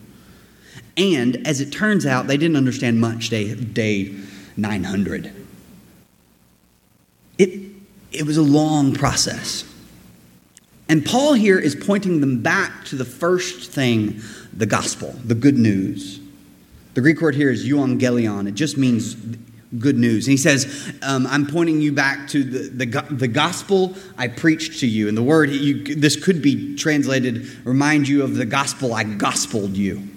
And 0.98 1.46
as 1.46 1.60
it 1.62 1.72
turns 1.72 2.06
out, 2.06 2.28
they 2.28 2.38
didn't 2.38 2.56
understand 2.56 3.02
much 3.02 3.30
day, 3.30 3.54
day 3.54 4.16
900. 4.56 5.34
It, 7.38 7.72
it 8.12 8.26
was 8.26 8.38
a 8.38 8.44
long 8.44 8.94
process. 8.94 9.66
And 10.88 11.06
Paul 11.06 11.34
here 11.34 11.58
is 11.58 11.76
pointing 11.76 12.22
them 12.22 12.42
back 12.42 12.86
to 12.86 12.96
the 12.96 13.06
first 13.06 13.72
thing 13.72 14.22
the 14.54 14.66
gospel, 14.66 15.14
the 15.26 15.36
good 15.36 15.58
news. 15.58 16.20
The 16.94 17.02
Greek 17.02 17.20
word 17.22 17.36
here 17.36 17.50
is 17.50 17.68
euangelion. 17.68 18.48
It 18.48 18.54
just 18.54 18.78
means 18.78 19.16
good 19.80 19.98
news. 19.98 20.28
And 20.28 20.32
he 20.32 20.38
says, 20.38 20.94
um, 21.02 21.28
I'm 21.28 21.46
pointing 21.46 21.82
you 21.82 21.92
back 21.92 22.28
to 22.30 22.44
the, 22.44 22.86
the, 22.86 23.02
the, 23.14 23.28
gospel 23.28 23.96
I 24.18 24.28
preached 24.30 24.80
to 24.80 24.88
you. 24.88 25.10
And 25.10 25.18
the 25.18 25.24
word, 25.24 25.50
you, 25.50 25.84
this 25.96 26.16
could 26.16 26.42
be 26.42 26.76
translated, 26.76 27.66
remind 27.66 28.08
you 28.08 28.24
of 28.24 28.36
the 28.36 28.46
gospel 28.46 28.94
I 28.94 29.04
gospeled 29.04 29.76
you. 29.76 30.08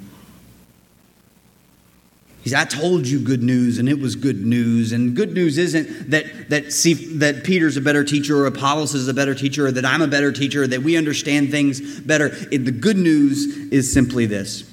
He 2.48 2.54
said, 2.54 2.62
I 2.62 2.64
told 2.64 3.06
you 3.06 3.20
good 3.20 3.42
news, 3.42 3.78
and 3.78 3.90
it 3.90 4.00
was 4.00 4.16
good 4.16 4.46
news. 4.46 4.92
And 4.92 5.14
good 5.14 5.34
news 5.34 5.58
isn't 5.58 6.10
that, 6.10 6.48
that, 6.48 6.72
see, 6.72 6.94
that 7.18 7.44
Peter's 7.44 7.76
a 7.76 7.82
better 7.82 8.04
teacher, 8.04 8.38
or 8.38 8.46
Apollos 8.46 8.94
is 8.94 9.06
a 9.06 9.12
better 9.12 9.34
teacher, 9.34 9.66
or 9.66 9.72
that 9.72 9.84
I'm 9.84 10.00
a 10.00 10.06
better 10.06 10.32
teacher, 10.32 10.62
or 10.62 10.66
that 10.66 10.80
we 10.80 10.96
understand 10.96 11.50
things 11.50 12.00
better. 12.00 12.28
It, 12.50 12.64
the 12.64 12.72
good 12.72 12.96
news 12.96 13.70
is 13.70 13.92
simply 13.92 14.24
this 14.24 14.64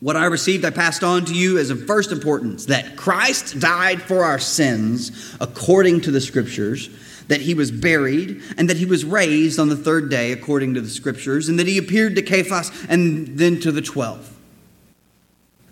what 0.00 0.16
I 0.16 0.26
received, 0.26 0.64
I 0.64 0.70
passed 0.70 1.02
on 1.02 1.26
to 1.26 1.34
you 1.34 1.58
as 1.58 1.68
of 1.68 1.84
first 1.84 2.10
importance 2.10 2.66
that 2.66 2.96
Christ 2.96 3.60
died 3.60 4.00
for 4.00 4.24
our 4.24 4.38
sins 4.38 5.36
according 5.40 6.02
to 6.02 6.10
the 6.10 6.22
Scriptures, 6.22 6.88
that 7.26 7.42
he 7.42 7.52
was 7.52 7.70
buried, 7.70 8.40
and 8.56 8.70
that 8.70 8.78
he 8.78 8.86
was 8.86 9.04
raised 9.04 9.58
on 9.58 9.68
the 9.68 9.76
third 9.76 10.08
day 10.08 10.32
according 10.32 10.72
to 10.74 10.80
the 10.80 10.88
Scriptures, 10.88 11.50
and 11.50 11.58
that 11.58 11.66
he 11.66 11.76
appeared 11.76 12.16
to 12.16 12.26
Cephas 12.26 12.70
and 12.88 13.36
then 13.36 13.60
to 13.60 13.72
the 13.72 13.82
twelve. 13.82 14.37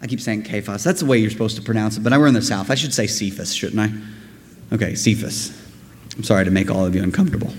I 0.06 0.08
keep 0.08 0.20
saying 0.20 0.44
Cephas. 0.44 0.84
That's 0.84 1.00
the 1.00 1.06
way 1.06 1.18
you're 1.18 1.32
supposed 1.32 1.56
to 1.56 1.62
pronounce 1.62 1.96
it, 1.96 2.04
but 2.04 2.12
we're 2.12 2.28
in 2.28 2.34
the 2.34 2.40
South. 2.40 2.70
I 2.70 2.76
should 2.76 2.94
say 2.94 3.08
Cephas, 3.08 3.52
shouldn't 3.52 3.80
I? 3.80 3.90
Okay, 4.72 4.94
Cephas. 4.94 5.50
I'm 6.16 6.22
sorry 6.22 6.44
to 6.44 6.52
make 6.52 6.70
all 6.70 6.86
of 6.86 6.94
you 6.94 7.02
uncomfortable. 7.02 7.52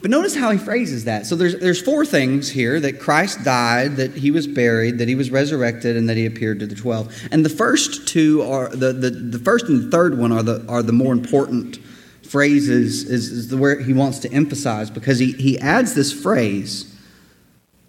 But 0.00 0.10
notice 0.10 0.34
how 0.34 0.50
he 0.50 0.56
phrases 0.56 1.04
that. 1.04 1.26
So 1.26 1.36
there's, 1.36 1.58
there's 1.60 1.82
four 1.82 2.06
things 2.06 2.48
here 2.48 2.80
that 2.80 3.00
Christ 3.00 3.44
died, 3.44 3.96
that 3.96 4.14
he 4.14 4.30
was 4.30 4.46
buried, 4.46 4.96
that 4.96 5.08
he 5.08 5.14
was 5.14 5.30
resurrected, 5.30 5.98
and 5.98 6.08
that 6.08 6.16
he 6.16 6.24
appeared 6.24 6.60
to 6.60 6.66
the 6.66 6.74
twelve. 6.74 7.14
And 7.30 7.44
the 7.44 7.50
first 7.50 8.08
two 8.08 8.40
are 8.40 8.70
the, 8.70 8.94
the, 8.94 9.10
the 9.10 9.38
first 9.38 9.66
and 9.66 9.82
the 9.82 9.90
third 9.90 10.16
one 10.16 10.32
are 10.32 10.42
the, 10.42 10.64
are 10.70 10.82
the 10.82 10.94
more 10.94 11.12
important 11.12 11.76
phrases, 12.22 13.04
is, 13.10 13.30
is 13.30 13.48
the 13.48 13.58
where 13.58 13.78
he 13.78 13.92
wants 13.92 14.20
to 14.20 14.32
emphasize 14.32 14.88
because 14.88 15.18
he, 15.18 15.32
he 15.32 15.58
adds 15.58 15.94
this 15.94 16.14
phrase 16.14 16.90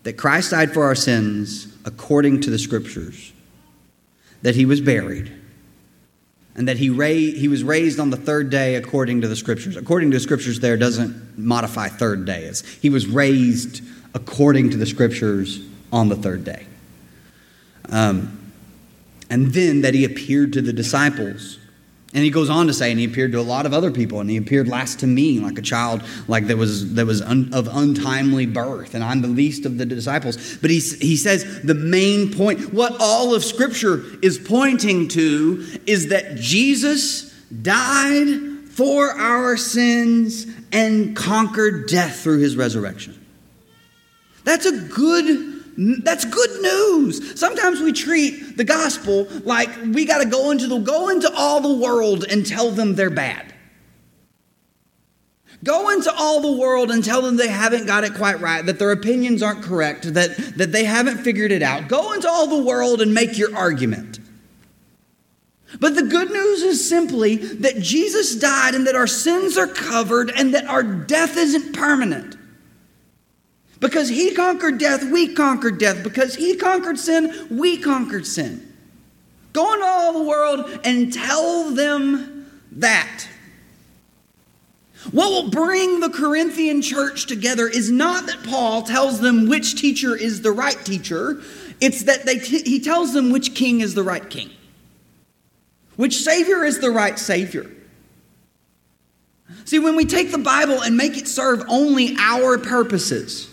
that 0.06 0.18
Christ 0.18 0.52
died 0.52 0.72
for 0.72 0.84
our 0.84 0.96
sins 0.96 1.68
according 1.84 2.42
to 2.42 2.52
the 2.52 2.60
scriptures, 2.60 3.34
that 4.44 4.56
he 4.56 4.66
was 4.66 4.80
buried 4.80 5.32
and 6.56 6.68
that 6.68 6.78
he, 6.78 6.92
ra- 6.92 7.08
he 7.08 7.48
was 7.48 7.64
raised 7.64 8.00
on 8.00 8.12
the 8.12 8.18
third 8.18 8.52
day 8.52 8.76
according 8.76 9.22
to 9.22 9.28
the 9.28 9.36
scriptures. 9.36 9.76
According 9.76 10.12
to 10.12 10.18
the 10.18 10.22
scriptures, 10.22 10.60
there 10.60 10.78
doesn't 10.78 11.38
modify 11.40 11.88
third 11.88 12.26
day. 12.26 12.44
It's, 12.44 12.62
he 12.76 12.90
was 12.92 13.08
raised 13.08 13.84
according 14.14 14.70
to 14.70 14.78
the 14.78 14.86
scriptures 14.86 15.60
on 15.92 16.10
the 16.10 16.16
third 16.16 16.44
day. 16.44 16.68
Um, 17.90 18.54
and 19.32 19.54
then 19.54 19.82
that 19.82 19.96
he 19.96 20.06
appeared 20.06 20.54
to 20.54 20.62
the 20.62 20.72
disciples 20.72 21.58
and 22.16 22.24
he 22.24 22.30
goes 22.30 22.50
on 22.50 22.68
to 22.68 22.74
say, 22.74 22.92
and 22.92 23.00
he 23.00 23.06
appeared 23.06 23.34
to 23.34 23.40
a 23.40 23.42
lot 23.42 23.66
of 23.66 23.74
other 23.74 23.92
people, 23.92 24.22
and 24.22 24.30
he 24.30 24.38
appeared 24.38 24.70
last 24.70 25.02
to 25.02 25.08
me, 25.08 25.40
like 25.40 25.58
a 25.58 25.62
child, 25.62 26.02
like 26.30 26.48
that 26.48 26.56
was 26.56 26.96
that 26.96 27.06
was 27.06 27.22
un, 27.22 27.50
of 27.54 27.68
untimely 27.70 28.46
birth, 28.46 28.96
and 28.96 29.04
I'm 29.04 29.22
the 29.22 29.28
least 29.28 29.66
of 29.66 29.78
the 29.78 29.86
disciples. 29.86 30.58
But 30.58 30.70
he 30.70 30.80
he 30.80 31.18
says 31.18 31.62
the 31.62 31.76
main 31.76 32.34
point, 32.34 32.74
what 32.74 32.96
all 33.02 33.36
of 33.36 33.44
Scripture 33.44 34.04
is 34.22 34.40
pointing 34.40 35.10
to, 35.10 35.66
is 35.86 36.08
that 36.08 36.38
Jesus 36.38 37.34
died 37.62 38.70
for 38.70 39.12
our 39.12 39.58
sins 39.58 40.48
and 40.72 41.18
conquered 41.18 41.90
death 41.90 42.22
through 42.22 42.40
his 42.40 42.56
resurrection. 42.56 43.26
That's 44.46 44.66
a 44.66 44.72
good 44.72 45.55
that's 45.78 46.26
good 46.26 46.62
news. 46.62 47.40
Sometimes 47.40 47.82
we 47.82 47.92
treat 47.92 48.58
the 48.58 48.64
gospel 48.64 49.28
like 49.44 49.70
we 49.84 50.06
got 50.06 50.20
to 50.20 50.30
go 50.30 50.52
into 50.52 50.68
the 50.68 50.80
go 50.80 51.10
into 51.10 51.32
all 51.36 51.62
the 51.62 51.74
world 51.74 52.26
and 52.30 52.46
tell 52.46 52.72
them 52.72 52.96
they're 52.96 53.10
bad. 53.10 53.54
Go 55.64 55.90
into 55.90 56.14
all 56.14 56.42
the 56.42 56.52
world 56.52 56.92
and 56.92 57.04
tell 57.04 57.24
them 57.24 57.38
they 57.38 57.48
haven't 57.48 57.88
got 57.88 58.04
it 58.04 58.14
quite 58.14 58.40
right, 58.40 58.64
that 58.66 58.78
their 58.78 58.92
opinions 58.92 59.42
aren't 59.42 59.64
correct, 59.64 60.14
that, 60.14 60.38
that 60.58 60.72
they 60.72 60.84
haven't 60.84 61.18
figured 61.18 61.52
it 61.52 61.64
out. 61.64 61.88
Go 61.88 62.14
into 62.14 62.30
all 62.30 62.46
the 62.46 62.64
world 62.64 63.02
and 63.02 63.14
make 63.14 63.38
your 63.38 63.56
argument. 63.56 64.20
But 65.80 65.96
the 65.96 66.04
good 66.04 66.30
news 66.30 66.62
is 66.62 66.88
simply 66.88 67.38
that 67.38 67.80
Jesus 67.80 68.36
died 68.36 68.76
and 68.76 68.86
that 68.86 68.96
our 68.96 69.08
sins 69.08 69.58
are 69.58 69.68
covered 69.68 70.30
and 70.30 70.54
that 70.54 70.66
our 70.66 70.84
death 70.84 71.36
isn't 71.36 71.74
permanent. 71.74 72.35
Because 73.86 74.10
he 74.10 74.34
conquered 74.34 74.80
death, 74.80 75.04
we 75.12 75.32
conquered 75.36 75.78
death. 75.78 76.04
Because 76.04 76.34
he 76.34 76.56
conquered 76.56 76.98
sin, 76.98 77.48
we 77.52 77.78
conquered 77.78 78.26
sin. 78.26 78.74
Go 79.54 79.72
into 79.76 79.86
all 79.86 80.12
the 80.14 80.24
world 80.24 80.80
and 80.84 81.14
tell 81.14 81.70
them 81.70 82.50
that. 82.72 83.28
What 85.12 85.30
will 85.30 85.52
bring 85.52 86.00
the 86.00 86.10
Corinthian 86.10 86.82
church 86.82 87.28
together 87.28 87.68
is 87.68 87.92
not 87.92 88.26
that 88.26 88.44
Paul 88.44 88.82
tells 88.82 89.20
them 89.20 89.48
which 89.48 89.80
teacher 89.80 90.16
is 90.16 90.42
the 90.42 90.52
right 90.52 90.84
teacher, 90.84 91.44
it's 91.80 92.06
that 92.06 92.26
they 92.26 92.40
he 92.40 92.80
tells 92.80 93.14
them 93.14 93.30
which 93.30 93.54
king 93.54 93.82
is 93.82 93.94
the 93.94 94.02
right 94.02 94.28
king, 94.28 94.50
which 95.96 96.24
Savior 96.24 96.66
is 96.66 96.80
the 96.80 96.90
right 96.90 97.20
Savior. 97.20 97.70
See, 99.66 99.78
when 99.78 99.96
we 99.96 100.06
take 100.06 100.32
the 100.32 100.40
Bible 100.40 100.82
and 100.82 100.98
make 100.98 101.18
it 101.18 101.28
serve 101.28 101.64
only 101.70 102.16
our 102.18 102.58
purposes, 102.58 103.52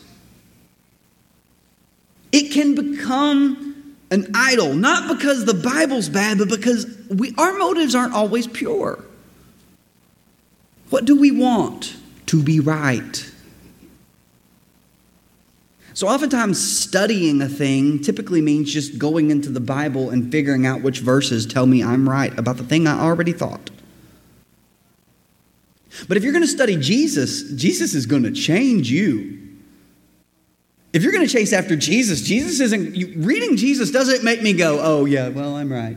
it 2.32 2.50
can 2.50 2.74
become 2.74 3.96
an 4.10 4.30
idol, 4.34 4.74
not 4.74 5.16
because 5.16 5.44
the 5.44 5.54
Bible's 5.54 6.08
bad, 6.08 6.38
but 6.38 6.48
because 6.48 6.86
we, 7.08 7.34
our 7.38 7.56
motives 7.56 7.94
aren't 7.94 8.14
always 8.14 8.46
pure. 8.46 9.02
What 10.90 11.04
do 11.04 11.18
we 11.18 11.30
want? 11.30 11.96
To 12.26 12.42
be 12.42 12.60
right. 12.60 13.30
So, 15.94 16.08
oftentimes, 16.08 16.58
studying 16.58 17.42
a 17.42 17.48
thing 17.48 18.00
typically 18.00 18.40
means 18.40 18.72
just 18.72 18.98
going 18.98 19.30
into 19.30 19.50
the 19.50 19.60
Bible 19.60 20.08
and 20.08 20.32
figuring 20.32 20.66
out 20.66 20.82
which 20.82 21.00
verses 21.00 21.44
tell 21.44 21.66
me 21.66 21.82
I'm 21.82 22.08
right 22.08 22.36
about 22.38 22.56
the 22.56 22.64
thing 22.64 22.86
I 22.86 22.98
already 22.98 23.32
thought. 23.32 23.70
But 26.08 26.16
if 26.16 26.22
you're 26.22 26.32
going 26.32 26.44
to 26.44 26.48
study 26.48 26.76
Jesus, 26.76 27.52
Jesus 27.52 27.94
is 27.94 28.06
going 28.06 28.22
to 28.22 28.32
change 28.32 28.90
you. 28.90 29.41
If 30.92 31.02
you're 31.02 31.12
going 31.12 31.26
to 31.26 31.32
chase 31.32 31.52
after 31.52 31.74
Jesus, 31.74 32.20
Jesus 32.20 32.60
isn't, 32.60 32.94
you, 32.94 33.14
reading 33.16 33.56
Jesus 33.56 33.90
doesn't 33.90 34.22
make 34.22 34.42
me 34.42 34.52
go, 34.52 34.78
oh, 34.82 35.04
yeah, 35.06 35.28
well, 35.28 35.56
I'm 35.56 35.72
right. 35.72 35.96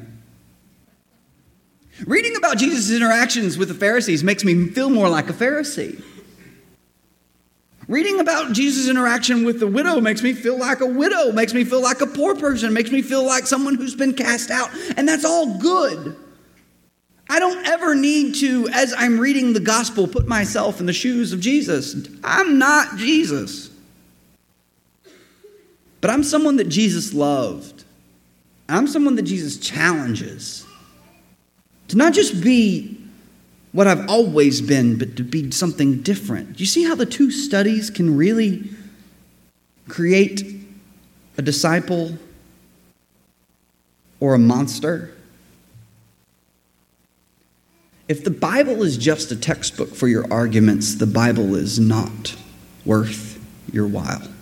Reading 2.05 2.35
about 2.37 2.57
Jesus' 2.57 2.91
interactions 2.91 3.57
with 3.57 3.67
the 3.67 3.73
Pharisees 3.73 4.23
makes 4.23 4.43
me 4.43 4.67
feel 4.67 4.89
more 4.89 5.09
like 5.09 5.29
a 5.29 5.33
Pharisee. 5.33 6.01
Reading 7.87 8.19
about 8.19 8.53
Jesus' 8.53 8.89
interaction 8.89 9.45
with 9.45 9.59
the 9.59 9.67
widow 9.67 10.01
makes 10.01 10.23
me 10.23 10.33
feel 10.33 10.57
like 10.57 10.81
a 10.81 10.85
widow, 10.85 11.31
makes 11.31 11.53
me 11.53 11.63
feel 11.63 11.81
like 11.81 12.01
a 12.01 12.07
poor 12.07 12.35
person, 12.35 12.73
makes 12.73 12.91
me 12.91 13.01
feel 13.01 13.23
like 13.23 13.45
someone 13.45 13.75
who's 13.75 13.95
been 13.95 14.13
cast 14.13 14.49
out. 14.49 14.71
And 14.97 15.07
that's 15.07 15.23
all 15.23 15.57
good. 15.59 16.15
I 17.29 17.39
don't 17.39 17.65
ever 17.67 17.95
need 17.95 18.35
to, 18.35 18.69
as 18.69 18.93
I'm 18.97 19.19
reading 19.19 19.53
the 19.53 19.59
gospel, 19.59 20.07
put 20.07 20.27
myself 20.27 20.79
in 20.79 20.85
the 20.85 20.93
shoes 20.93 21.31
of 21.31 21.39
Jesus. 21.39 22.07
I'm 22.23 22.57
not 22.57 22.97
Jesus. 22.97 23.69
But 26.05 26.13
I'm 26.13 26.23
someone 26.23 26.57
that 26.57 26.69
Jesus 26.69 27.15
loved. 27.15 27.83
I'm 28.69 28.85
someone 28.85 29.15
that 29.15 29.23
Jesus 29.23 29.57
challenges 29.57 30.63
to 31.87 31.97
not 31.97 32.13
just 32.13 32.43
be 32.43 32.95
what 33.71 33.87
I've 33.87 34.07
always 34.07 34.61
been, 34.61 34.99
but 34.99 35.15
to 35.15 35.23
be 35.23 35.49
something 35.49 36.03
different. 36.03 36.57
Do 36.57 36.59
you 36.59 36.67
see 36.67 36.83
how 36.83 36.93
the 36.93 37.07
two 37.07 37.31
studies 37.31 37.89
can 37.89 38.15
really 38.15 38.69
create 39.87 40.43
a 41.39 41.41
disciple 41.41 42.19
or 44.19 44.35
a 44.35 44.39
monster? 44.39 45.11
If 48.07 48.23
the 48.23 48.29
Bible 48.29 48.83
is 48.83 48.95
just 48.95 49.31
a 49.31 49.35
textbook 49.35 49.95
for 49.95 50.07
your 50.07 50.31
arguments, 50.31 50.93
the 50.93 51.07
Bible 51.07 51.55
is 51.55 51.79
not 51.79 52.35
worth 52.85 53.43
your 53.73 53.87
while. 53.87 54.34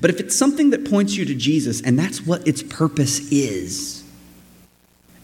But 0.00 0.10
if 0.10 0.20
it's 0.20 0.36
something 0.36 0.70
that 0.70 0.88
points 0.88 1.16
you 1.16 1.24
to 1.24 1.34
Jesus, 1.34 1.80
and 1.80 1.98
that's 1.98 2.24
what 2.24 2.46
its 2.46 2.62
purpose 2.62 3.30
is, 3.30 4.04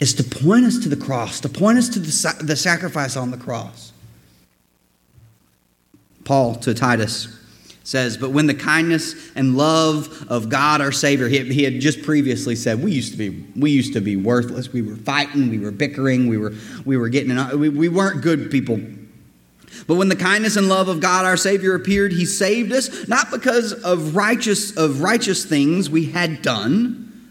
is 0.01 0.14
to 0.14 0.25
point 0.25 0.64
us 0.64 0.79
to 0.81 0.88
the 0.88 0.96
cross, 0.96 1.40
to 1.40 1.48
point 1.48 1.79
us 1.79 1.88
to 1.90 1.98
the, 1.98 2.44
the 2.44 2.57
sacrifice 2.57 3.16
on 3.16 3.31
the 3.31 3.37
cross. 3.37 3.92
Paul 6.25 6.57
to 6.57 6.75
Titus 6.75 7.38
says, 7.85 8.16
But 8.16 8.31
when 8.31 8.46
the 8.46 8.55
kindness 8.55 9.14
and 9.35 9.57
love 9.57 10.27
of 10.29 10.48
God 10.48 10.81
our 10.81 10.92
Savior, 10.92 11.29
he, 11.29 11.40
he, 11.53 11.64
had 11.64 11.81
just 11.81 12.03
previously 12.03 12.55
said, 12.57 12.83
we 12.83 12.92
used 12.92 13.12
to 13.12 13.18
be, 13.18 13.44
we 13.57 13.70
used 13.70 13.92
to 13.94 14.01
be 14.01 14.16
worthless. 14.16 14.72
We 14.72 14.83
were 14.83 14.96
fighting, 14.96 15.51
we 15.51 15.59
were 15.59 15.70
bickering, 15.70 16.29
we 16.29 16.38
were, 16.38 16.53
we 16.85 16.96
were 16.96 17.09
getting, 17.09 17.37
we, 17.59 17.68
we 17.68 17.88
weren't 17.88 18.22
good 18.22 18.51
people. 18.51 18.81
But 19.87 19.96
when 19.96 20.08
the 20.08 20.16
kindness 20.16 20.56
and 20.56 20.68
love 20.68 20.88
of 20.88 21.00
God 21.00 21.24
our 21.24 21.37
Savior 21.37 21.74
appeared, 21.74 22.12
he 22.12 22.24
saved 22.24 22.72
us, 22.72 23.08
not 23.08 23.30
because 23.30 23.72
of 23.72 24.14
righteous, 24.14 24.76
of 24.76 25.02
righteous 25.02 25.44
things 25.44 25.88
we 25.88 26.06
had 26.06 26.42
done, 26.42 27.30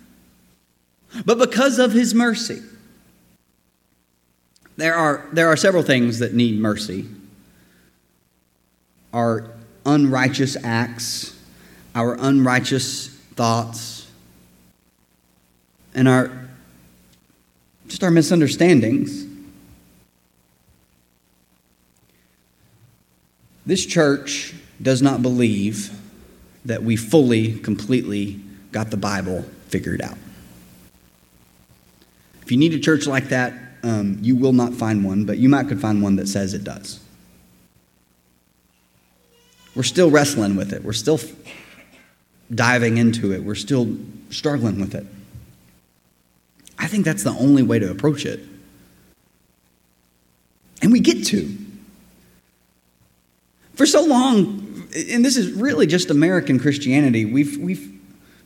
but 1.25 1.38
because 1.38 1.80
of 1.80 1.91
his 1.91 2.13
mercy. 2.13 2.62
There 4.77 4.95
are, 4.95 5.27
there 5.32 5.47
are 5.47 5.58
several 5.58 5.84
things 5.84 6.19
that 6.19 6.34
need 6.34 6.60
mercy 6.60 7.08
our 9.13 9.51
unrighteous 9.86 10.56
acts, 10.63 11.38
our 11.93 12.15
unrighteous 12.17 13.10
thoughts, 13.36 14.10
and 15.93 16.08
our 16.08 16.32
just 17.88 18.04
our 18.06 18.12
misunderstandings. 18.12 19.31
This 23.72 23.86
church 23.86 24.54
does 24.82 25.02
not 25.02 25.22
believe 25.22 25.98
that 26.66 26.84
we 26.84 26.98
fully, 26.98 27.58
completely 27.58 28.38
got 28.74 28.92
the 28.92 28.98
Bible 28.98 29.44
figured 29.70 30.02
out. 30.02 30.18
If 32.42 32.52
you 32.52 32.58
need 32.58 32.74
a 32.74 32.80
church 32.80 33.08
like 33.08 33.30
that, 33.30 33.54
um, 33.82 34.18
you 34.22 34.36
will 34.36 34.52
not 34.52 34.74
find 34.74 35.06
one, 35.06 35.24
but 35.24 35.38
you 35.38 35.48
might 35.48 35.70
could 35.70 35.80
find 35.80 36.04
one 36.04 36.18
that 36.18 36.28
says 36.28 36.54
it 36.54 36.66
does. 36.66 37.00
We're 39.74 39.84
still 39.84 40.12
wrestling 40.12 40.58
with 40.58 40.74
it. 40.74 40.84
We're 40.84 40.92
still 40.92 41.22
diving 42.54 42.98
into 42.98 43.32
it. 43.32 43.42
We're 43.42 43.56
still 43.56 43.96
struggling 44.32 44.82
with 44.82 44.96
it. 44.96 45.06
I 46.78 46.88
think 46.88 47.06
that's 47.06 47.24
the 47.24 47.32
only 47.32 47.64
way 47.64 47.80
to 47.80 47.90
approach 47.90 48.26
it. 48.26 48.42
And 50.82 50.92
we 50.92 51.00
get 51.00 51.26
to. 51.28 51.58
For 53.82 53.88
so 53.88 54.06
long, 54.06 54.86
and 55.10 55.26
this 55.26 55.36
is 55.36 55.54
really 55.54 55.88
just 55.88 56.12
American 56.12 56.60
Christianity, 56.60 57.26
we've, 57.26 57.58
we've, 57.58 58.00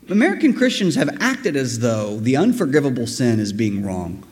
American 0.08 0.54
Christians 0.54 0.96
have 0.96 1.10
acted 1.20 1.58
as 1.58 1.80
though 1.80 2.22
the 2.22 2.38
unforgivable 2.38 3.06
sin 3.06 3.42
is 3.42 3.52
being 3.52 3.86
wrong. 3.86 4.26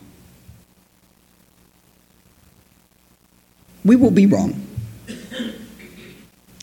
We 3.84 3.96
will 3.96 4.12
be 4.12 4.24
wrong 4.24 4.66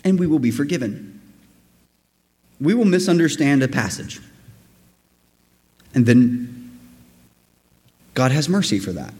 and 0.03 0.17
we 0.17 0.25
will 0.25 0.39
be 0.39 0.49
forgiven. 0.49 1.21
We 2.59 2.73
will 2.73 2.85
misunderstand 2.85 3.61
a 3.61 3.67
passage. 3.67 4.21
And 5.93 6.07
then 6.07 6.79
God 8.15 8.31
has 8.31 8.49
mercy 8.49 8.79
for 8.79 8.91
that. 8.93 9.13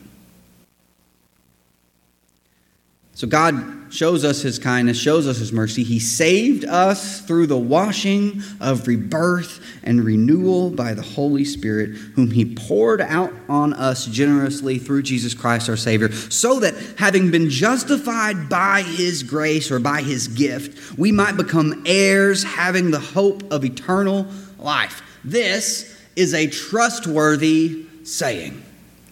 So 3.21 3.27
God 3.27 3.93
shows 3.93 4.25
us 4.25 4.41
his 4.41 4.57
kindness, 4.57 4.99
shows 4.99 5.27
us 5.27 5.37
his 5.37 5.53
mercy. 5.53 5.83
He 5.83 5.99
saved 5.99 6.65
us 6.65 7.21
through 7.21 7.45
the 7.45 7.55
washing 7.55 8.41
of 8.59 8.87
rebirth 8.87 9.63
and 9.83 10.03
renewal 10.03 10.71
by 10.71 10.95
the 10.95 11.03
Holy 11.03 11.45
Spirit, 11.45 11.91
whom 12.15 12.31
he 12.31 12.55
poured 12.55 12.99
out 12.99 13.31
on 13.47 13.73
us 13.73 14.07
generously 14.07 14.79
through 14.79 15.03
Jesus 15.03 15.35
Christ 15.35 15.69
our 15.69 15.77
Savior, 15.77 16.11
so 16.11 16.61
that 16.61 16.73
having 16.97 17.29
been 17.29 17.51
justified 17.51 18.49
by 18.49 18.81
his 18.81 19.21
grace 19.21 19.69
or 19.69 19.77
by 19.77 20.01
his 20.01 20.27
gift, 20.27 20.97
we 20.97 21.11
might 21.11 21.37
become 21.37 21.83
heirs 21.85 22.41
having 22.41 22.89
the 22.89 22.99
hope 22.99 23.43
of 23.53 23.63
eternal 23.63 24.25
life. 24.57 25.03
This 25.23 25.95
is 26.15 26.33
a 26.33 26.47
trustworthy 26.47 27.85
saying. 28.03 28.63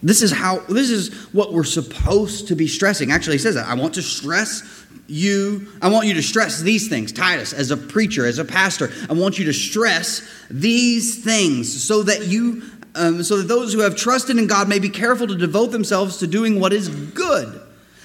This 0.02 0.22
is 0.22 0.32
how 0.32 0.60
this 0.60 0.90
is 0.90 1.12
what 1.32 1.52
we're 1.52 1.64
supposed 1.64 2.48
to 2.48 2.56
be 2.56 2.66
stressing. 2.66 3.12
Actually, 3.12 3.34
he 3.34 3.38
says 3.38 3.54
that. 3.54 3.66
I 3.66 3.74
want 3.74 3.94
to 3.94 4.02
stress 4.02 4.86
you, 5.06 5.66
I 5.82 5.88
want 5.88 6.06
you 6.06 6.14
to 6.14 6.22
stress 6.22 6.60
these 6.60 6.88
things. 6.88 7.12
Titus, 7.12 7.52
as 7.52 7.70
a 7.70 7.76
preacher, 7.76 8.24
as 8.26 8.38
a 8.38 8.44
pastor, 8.44 8.90
I 9.08 9.14
want 9.14 9.38
you 9.38 9.44
to 9.46 9.52
stress 9.52 10.22
these 10.48 11.22
things 11.22 11.82
so 11.82 12.04
that 12.04 12.26
you 12.26 12.62
um, 12.94 13.22
so 13.22 13.38
that 13.38 13.48
those 13.48 13.72
who 13.72 13.80
have 13.80 13.96
trusted 13.96 14.38
in 14.38 14.46
God 14.46 14.68
may 14.68 14.78
be 14.78 14.88
careful 14.88 15.26
to 15.26 15.36
devote 15.36 15.68
themselves 15.68 16.18
to 16.18 16.26
doing 16.26 16.60
what 16.60 16.72
is 16.72 16.88
good. 16.88 17.60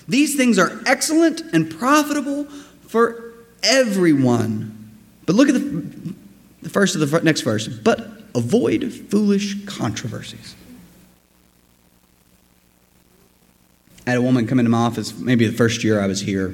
These 0.08 0.36
things 0.36 0.60
are 0.60 0.82
excellent 0.86 1.42
and 1.54 1.70
profitable 1.72 2.46
for 2.88 3.34
everyone. 3.64 4.92
But 5.26 5.36
look 5.36 5.48
at 5.50 5.56
the, 5.56 6.14
the 6.62 6.70
first 6.70 6.96
of 6.96 7.10
the 7.10 7.22
next 7.22 7.42
verse. 7.42 7.68
But 7.68 8.08
avoid 8.36 8.94
foolish 8.94 9.66
controversies 9.66 10.56
Had 14.08 14.18
a 14.18 14.22
woman 14.22 14.46
come 14.46 14.60
into 14.60 14.70
my 14.70 14.80
office 14.80 15.18
maybe 15.18 15.48
the 15.48 15.56
first 15.56 15.84
year 15.84 16.00
I 16.00 16.08
was 16.08 16.22
here. 16.22 16.48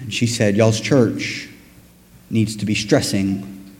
And 0.00 0.12
she 0.12 0.26
said, 0.26 0.56
Y'all's 0.56 0.80
church 0.80 1.48
needs 2.30 2.56
to 2.56 2.66
be 2.66 2.74
stressing 2.74 3.74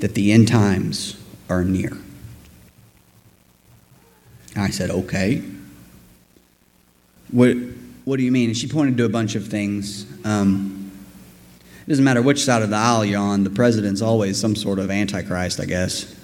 that 0.00 0.14
the 0.14 0.32
end 0.32 0.48
times 0.48 1.16
are 1.48 1.64
near. 1.64 1.96
I 4.56 4.70
said, 4.70 4.90
Okay. 4.90 5.42
What, 7.30 7.56
what 8.04 8.16
do 8.16 8.24
you 8.24 8.32
mean? 8.32 8.50
And 8.50 8.56
she 8.56 8.68
pointed 8.68 8.96
to 8.98 9.04
a 9.04 9.08
bunch 9.08 9.36
of 9.36 9.46
things. 9.46 10.06
Um, 10.24 10.92
it 11.86 11.88
doesn't 11.88 12.04
matter 12.04 12.20
which 12.20 12.44
side 12.44 12.62
of 12.62 12.70
the 12.70 12.76
aisle 12.76 13.04
you're 13.04 13.20
on, 13.20 13.42
the 13.42 13.50
president's 13.50 14.02
always 14.02 14.38
some 14.38 14.54
sort 14.54 14.78
of 14.78 14.90
antichrist, 14.90 15.58
I 15.58 15.64
guess. 15.64 16.14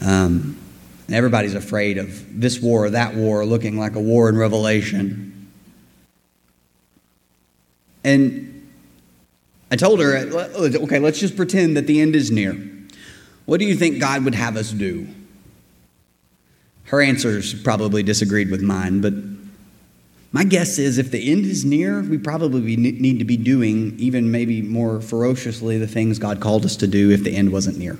Um, 0.00 0.58
and 1.06 1.14
everybody's 1.14 1.54
afraid 1.54 1.98
of 1.98 2.40
this 2.40 2.60
war 2.60 2.86
or 2.86 2.90
that 2.90 3.14
war 3.14 3.44
looking 3.44 3.78
like 3.78 3.94
a 3.94 4.00
war 4.00 4.28
in 4.28 4.36
Revelation. 4.36 5.50
And 8.04 8.68
I 9.70 9.76
told 9.76 10.00
her, 10.00 10.16
okay, 10.16 10.98
let's 10.98 11.18
just 11.18 11.36
pretend 11.36 11.76
that 11.76 11.86
the 11.86 12.00
end 12.00 12.14
is 12.14 12.30
near. 12.30 12.56
What 13.46 13.60
do 13.60 13.66
you 13.66 13.76
think 13.76 14.00
God 14.00 14.24
would 14.24 14.34
have 14.34 14.56
us 14.56 14.70
do? 14.70 15.08
Her 16.84 17.00
answers 17.00 17.52
probably 17.62 18.02
disagreed 18.04 18.50
with 18.50 18.62
mine, 18.62 19.00
but 19.00 19.12
my 20.32 20.44
guess 20.44 20.78
is 20.78 20.98
if 20.98 21.10
the 21.10 21.32
end 21.32 21.46
is 21.46 21.64
near, 21.64 22.00
we 22.02 22.18
probably 22.18 22.76
need 22.76 23.18
to 23.18 23.24
be 23.24 23.36
doing 23.36 23.96
even 23.98 24.30
maybe 24.30 24.62
more 24.62 25.00
ferociously 25.00 25.78
the 25.78 25.86
things 25.86 26.18
God 26.18 26.40
called 26.40 26.64
us 26.64 26.76
to 26.76 26.86
do 26.86 27.10
if 27.10 27.24
the 27.24 27.34
end 27.34 27.50
wasn't 27.50 27.78
near. 27.78 27.98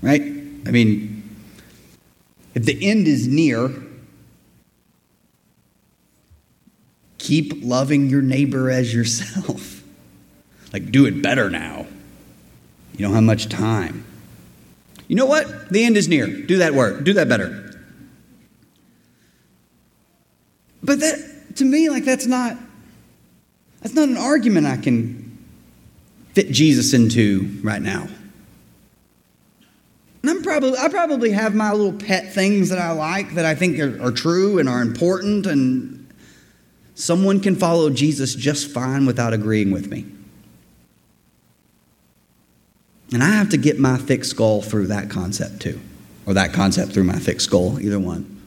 Right? 0.00 0.22
I 0.22 0.70
mean, 0.70 1.13
if 2.54 2.64
the 2.64 2.86
end 2.86 3.08
is 3.08 3.26
near, 3.26 3.70
keep 7.18 7.64
loving 7.64 8.08
your 8.08 8.22
neighbor 8.22 8.70
as 8.70 8.94
yourself. 8.94 9.82
like, 10.72 10.90
do 10.90 11.06
it 11.06 11.22
better 11.22 11.50
now. 11.50 11.86
You 12.92 13.06
don't 13.06 13.14
have 13.14 13.24
much 13.24 13.48
time. 13.48 14.04
You 15.08 15.16
know 15.16 15.26
what? 15.26 15.68
The 15.68 15.84
end 15.84 15.96
is 15.96 16.08
near. 16.08 16.26
Do 16.26 16.58
that 16.58 16.74
work. 16.74 17.04
Do 17.04 17.12
that 17.14 17.28
better. 17.28 17.60
But 20.82 21.00
that, 21.00 21.56
to 21.56 21.64
me, 21.64 21.88
like, 21.88 22.04
that's 22.04 22.26
not. 22.26 22.56
That's 23.80 23.94
not 23.94 24.08
an 24.08 24.16
argument 24.16 24.66
I 24.66 24.78
can 24.78 25.38
fit 26.32 26.50
Jesus 26.50 26.94
into 26.94 27.60
right 27.62 27.82
now. 27.82 28.08
Probably, 30.54 30.78
I 30.78 30.88
probably 30.88 31.30
have 31.32 31.52
my 31.52 31.72
little 31.72 31.92
pet 31.92 32.32
things 32.32 32.68
that 32.68 32.78
I 32.78 32.92
like 32.92 33.34
that 33.34 33.44
I 33.44 33.56
think 33.56 33.76
are, 33.80 34.00
are 34.00 34.12
true 34.12 34.60
and 34.60 34.68
are 34.68 34.82
important, 34.82 35.46
and 35.46 36.08
someone 36.94 37.40
can 37.40 37.56
follow 37.56 37.90
Jesus 37.90 38.36
just 38.36 38.70
fine 38.70 39.04
without 39.04 39.32
agreeing 39.32 39.72
with 39.72 39.90
me. 39.90 40.06
And 43.12 43.20
I 43.20 43.30
have 43.30 43.48
to 43.48 43.56
get 43.56 43.80
my 43.80 43.96
thick 43.96 44.24
skull 44.24 44.62
through 44.62 44.86
that 44.86 45.10
concept 45.10 45.60
too, 45.60 45.80
or 46.24 46.34
that 46.34 46.52
concept 46.52 46.92
through 46.92 47.02
my 47.02 47.18
thick 47.18 47.40
skull, 47.40 47.80
either 47.80 47.98
one. 47.98 48.40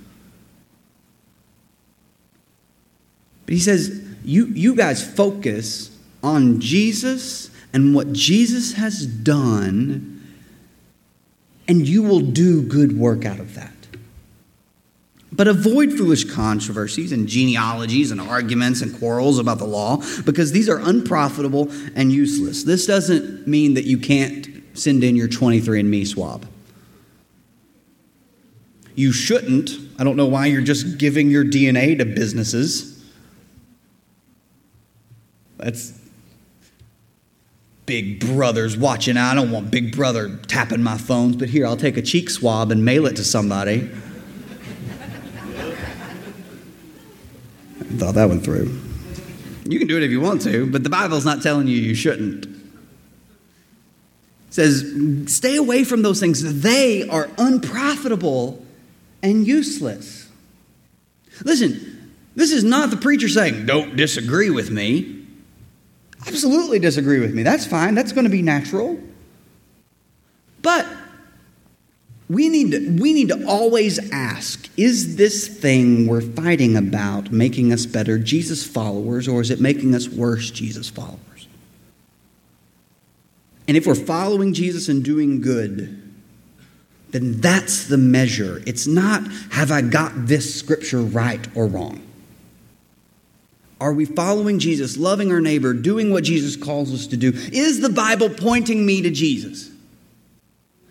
But 3.45 3.53
he 3.53 3.59
says, 3.59 4.01
you, 4.23 4.45
you 4.45 4.75
guys 4.75 5.05
focus 5.05 5.93
on 6.23 6.61
Jesus 6.61 7.49
and 7.73 7.93
what 7.93 8.13
Jesus 8.13 8.75
has 8.75 9.05
done 9.05 10.16
and 11.67 11.87
you 11.87 12.03
will 12.03 12.21
do 12.21 12.61
good 12.61 12.97
work 12.97 13.25
out 13.25 13.39
of 13.39 13.55
that. 13.55 13.71
But 15.31 15.47
avoid 15.47 15.93
foolish 15.93 16.23
controversies 16.23 17.11
and 17.11 17.27
genealogies 17.27 18.11
and 18.11 18.21
arguments 18.21 18.81
and 18.81 18.97
quarrels 18.97 19.39
about 19.39 19.57
the 19.59 19.65
law 19.65 20.01
because 20.25 20.51
these 20.51 20.69
are 20.69 20.79
unprofitable 20.79 21.69
and 21.95 22.11
useless. 22.11 22.63
This 22.63 22.85
doesn't 22.85 23.47
mean 23.47 23.73
that 23.73 23.85
you 23.85 23.97
can't 23.97 24.47
send 24.73 25.03
in 25.03 25.15
your 25.15 25.27
23andMe 25.27 26.07
swab. 26.07 26.47
You 28.95 29.11
shouldn't. 29.11 29.71
I 29.99 30.03
don't 30.03 30.15
know 30.15 30.25
why 30.25 30.47
you're 30.47 30.61
just 30.61 30.97
giving 30.97 31.29
your 31.29 31.43
DNA 31.43 31.97
to 31.97 32.05
businesses. 32.05 33.05
That's 35.57 35.93
Big 37.87 38.19
Brother's 38.19 38.77
watching. 38.77 39.17
I 39.17 39.33
don't 39.33 39.49
want 39.49 39.71
Big 39.71 39.95
Brother 39.95 40.37
tapping 40.47 40.83
my 40.83 40.97
phones, 40.97 41.37
but 41.37 41.49
here, 41.49 41.65
I'll 41.65 41.77
take 41.77 41.95
a 41.95 42.01
cheek 42.01 42.29
swab 42.29 42.69
and 42.69 42.83
mail 42.85 43.07
it 43.07 43.15
to 43.15 43.23
somebody. 43.23 43.89
Thought 47.95 48.15
that 48.15 48.27
one 48.27 48.41
through. 48.41 48.77
You 49.63 49.79
can 49.79 49.87
do 49.87 49.95
it 49.95 50.03
if 50.03 50.11
you 50.11 50.19
want 50.19 50.41
to, 50.43 50.69
but 50.69 50.83
the 50.83 50.89
Bible's 50.89 51.25
not 51.25 51.41
telling 51.41 51.67
you 51.67 51.77
you 51.77 51.95
shouldn't. 51.95 52.45
It 52.45 52.53
says, 54.49 54.85
stay 55.27 55.55
away 55.55 55.85
from 55.85 56.01
those 56.01 56.19
things. 56.19 56.61
They 56.61 57.07
are 57.07 57.29
unprofitable 57.37 58.65
and 59.23 59.47
useless. 59.47 60.29
Listen, 61.45 62.13
this 62.35 62.51
is 62.51 62.65
not 62.65 62.91
the 62.91 62.97
preacher 62.97 63.29
saying, 63.29 63.65
don't 63.65 63.95
disagree 63.95 64.49
with 64.49 64.69
me. 64.69 65.16
Absolutely 66.27 66.79
disagree 66.79 67.19
with 67.19 67.33
me. 67.33 67.43
That's 67.43 67.65
fine. 67.65 67.95
That's 67.95 68.11
going 68.11 68.25
to 68.25 68.29
be 68.29 68.41
natural. 68.41 68.99
But 70.61 70.85
we 72.29 72.49
need 72.49 72.71
to, 72.71 73.01
we 73.01 73.13
need 73.13 73.29
to 73.29 73.45
always 73.47 74.11
ask 74.11 74.69
is 74.77 75.15
this 75.15 75.47
thing 75.47 76.07
we're 76.07 76.21
fighting 76.21 76.75
about 76.75 77.31
making 77.31 77.71
us 77.71 77.85
better 77.85 78.19
Jesus 78.19 78.65
followers, 78.65 79.27
or 79.27 79.41
is 79.41 79.49
it 79.49 79.61
making 79.61 79.95
us 79.95 80.09
worse 80.09 80.51
Jesus 80.51 80.89
followers? 80.89 81.47
And 83.67 83.75
if 83.75 83.87
we're 83.87 83.95
following 83.95 84.53
Jesus 84.53 84.89
and 84.89 85.03
doing 85.03 85.41
good, 85.41 86.03
then 87.11 87.39
that's 87.39 87.87
the 87.87 87.97
measure. 87.97 88.61
It's 88.65 88.87
not, 88.87 89.25
have 89.51 89.71
I 89.71 89.81
got 89.81 90.11
this 90.27 90.53
scripture 90.53 91.01
right 91.01 91.45
or 91.55 91.67
wrong? 91.67 92.06
Are 93.79 93.93
we 93.93 94.05
following 94.05 94.59
Jesus, 94.59 94.97
loving 94.97 95.31
our 95.31 95.41
neighbor, 95.41 95.73
doing 95.73 96.11
what 96.11 96.23
Jesus 96.23 96.55
calls 96.55 96.93
us 96.93 97.07
to 97.07 97.17
do? 97.17 97.31
Is 97.51 97.79
the 97.79 97.89
Bible 97.89 98.29
pointing 98.29 98.85
me 98.85 99.03
to 99.03 99.11
Jesus? 99.11 99.69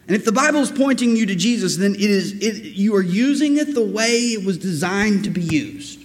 And 0.06 0.14
if 0.14 0.24
the 0.24 0.32
Bible 0.32 0.60
is 0.60 0.70
pointing 0.70 1.16
you 1.16 1.26
to 1.26 1.34
Jesus, 1.34 1.76
then 1.78 1.94
it 1.94 2.00
is, 2.00 2.32
it, 2.40 2.62
you 2.62 2.94
are 2.94 3.02
using 3.02 3.56
it 3.56 3.74
the 3.74 3.84
way 3.84 4.18
it 4.18 4.46
was 4.46 4.56
designed 4.56 5.24
to 5.24 5.30
be 5.30 5.40
used. 5.40 6.00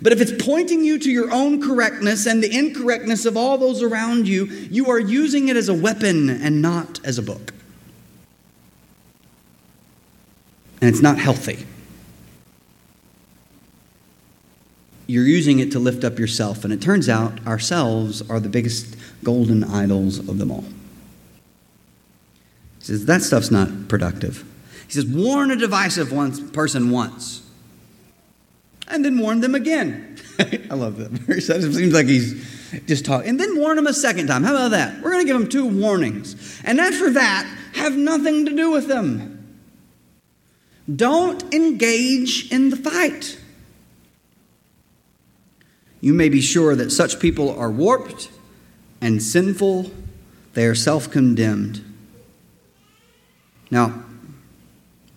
But 0.00 0.12
if 0.12 0.20
it's 0.22 0.42
pointing 0.42 0.82
you 0.82 0.98
to 0.98 1.10
your 1.10 1.30
own 1.30 1.60
correctness 1.62 2.26
and 2.26 2.42
the 2.42 2.50
incorrectness 2.50 3.26
of 3.26 3.36
all 3.36 3.58
those 3.58 3.82
around 3.82 4.26
you, 4.26 4.46
you 4.46 4.90
are 4.90 4.98
using 4.98 5.48
it 5.48 5.56
as 5.56 5.68
a 5.68 5.74
weapon 5.74 6.30
and 6.30 6.62
not 6.62 7.04
as 7.04 7.18
a 7.18 7.22
book. 7.22 7.52
And 10.80 10.88
it's 10.88 11.02
not 11.02 11.18
healthy. 11.18 11.66
You're 15.06 15.26
using 15.26 15.58
it 15.58 15.72
to 15.72 15.78
lift 15.78 16.04
up 16.04 16.18
yourself, 16.18 16.64
and 16.64 16.72
it 16.72 16.80
turns 16.80 17.08
out 17.08 17.46
ourselves 17.46 18.28
are 18.30 18.40
the 18.40 18.48
biggest 18.48 18.96
golden 19.22 19.64
idols 19.64 20.18
of 20.18 20.38
them 20.38 20.50
all. 20.50 20.64
He 22.78 22.84
says, 22.84 23.06
that 23.06 23.22
stuff's 23.22 23.50
not 23.50 23.88
productive. 23.88 24.44
He 24.86 24.92
says, 24.92 25.06
warn 25.06 25.50
a 25.50 25.56
divisive 25.56 26.10
person 26.52 26.90
once, 26.90 27.42
and 28.88 29.04
then 29.04 29.18
warn 29.18 29.40
them 29.40 29.54
again. 29.54 30.18
I 30.38 30.74
love 30.74 30.96
that 30.98 31.10
verse. 31.10 31.48
It 31.50 31.72
seems 31.72 31.94
like 31.94 32.06
he's 32.06 32.80
just 32.86 33.04
talking. 33.04 33.28
And 33.28 33.40
then 33.40 33.58
warn 33.58 33.76
them 33.76 33.86
a 33.86 33.94
second 33.94 34.26
time. 34.26 34.42
How 34.42 34.54
about 34.54 34.72
that? 34.72 35.02
We're 35.02 35.12
going 35.12 35.26
to 35.26 35.32
give 35.32 35.38
them 35.38 35.48
two 35.48 35.66
warnings. 35.66 36.60
And 36.64 36.80
after 36.80 37.10
that, 37.10 37.46
have 37.74 37.96
nothing 37.96 38.46
to 38.46 38.54
do 38.54 38.70
with 38.70 38.86
them. 38.88 39.56
Don't 40.94 41.54
engage 41.54 42.50
in 42.52 42.70
the 42.70 42.76
fight. 42.76 43.38
You 46.04 46.12
may 46.12 46.28
be 46.28 46.42
sure 46.42 46.76
that 46.76 46.90
such 46.90 47.18
people 47.18 47.58
are 47.58 47.70
warped 47.70 48.28
and 49.00 49.22
sinful, 49.22 49.90
they 50.52 50.66
are 50.66 50.74
self 50.74 51.10
condemned. 51.10 51.82
Now, 53.70 54.04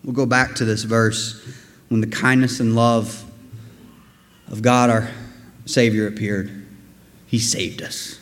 we'll 0.02 0.14
go 0.14 0.26
back 0.26 0.56
to 0.56 0.64
this 0.64 0.84
verse 0.84 1.46
when 1.90 2.00
the 2.00 2.08
kindness 2.08 2.62
and 2.62 2.74
love 2.74 3.26
of 4.50 4.62
God, 4.62 4.90
our 4.90 5.10
Savior, 5.66 6.08
appeared. 6.08 6.66
He 7.26 7.38
saved 7.38 7.82
us. 7.82 8.18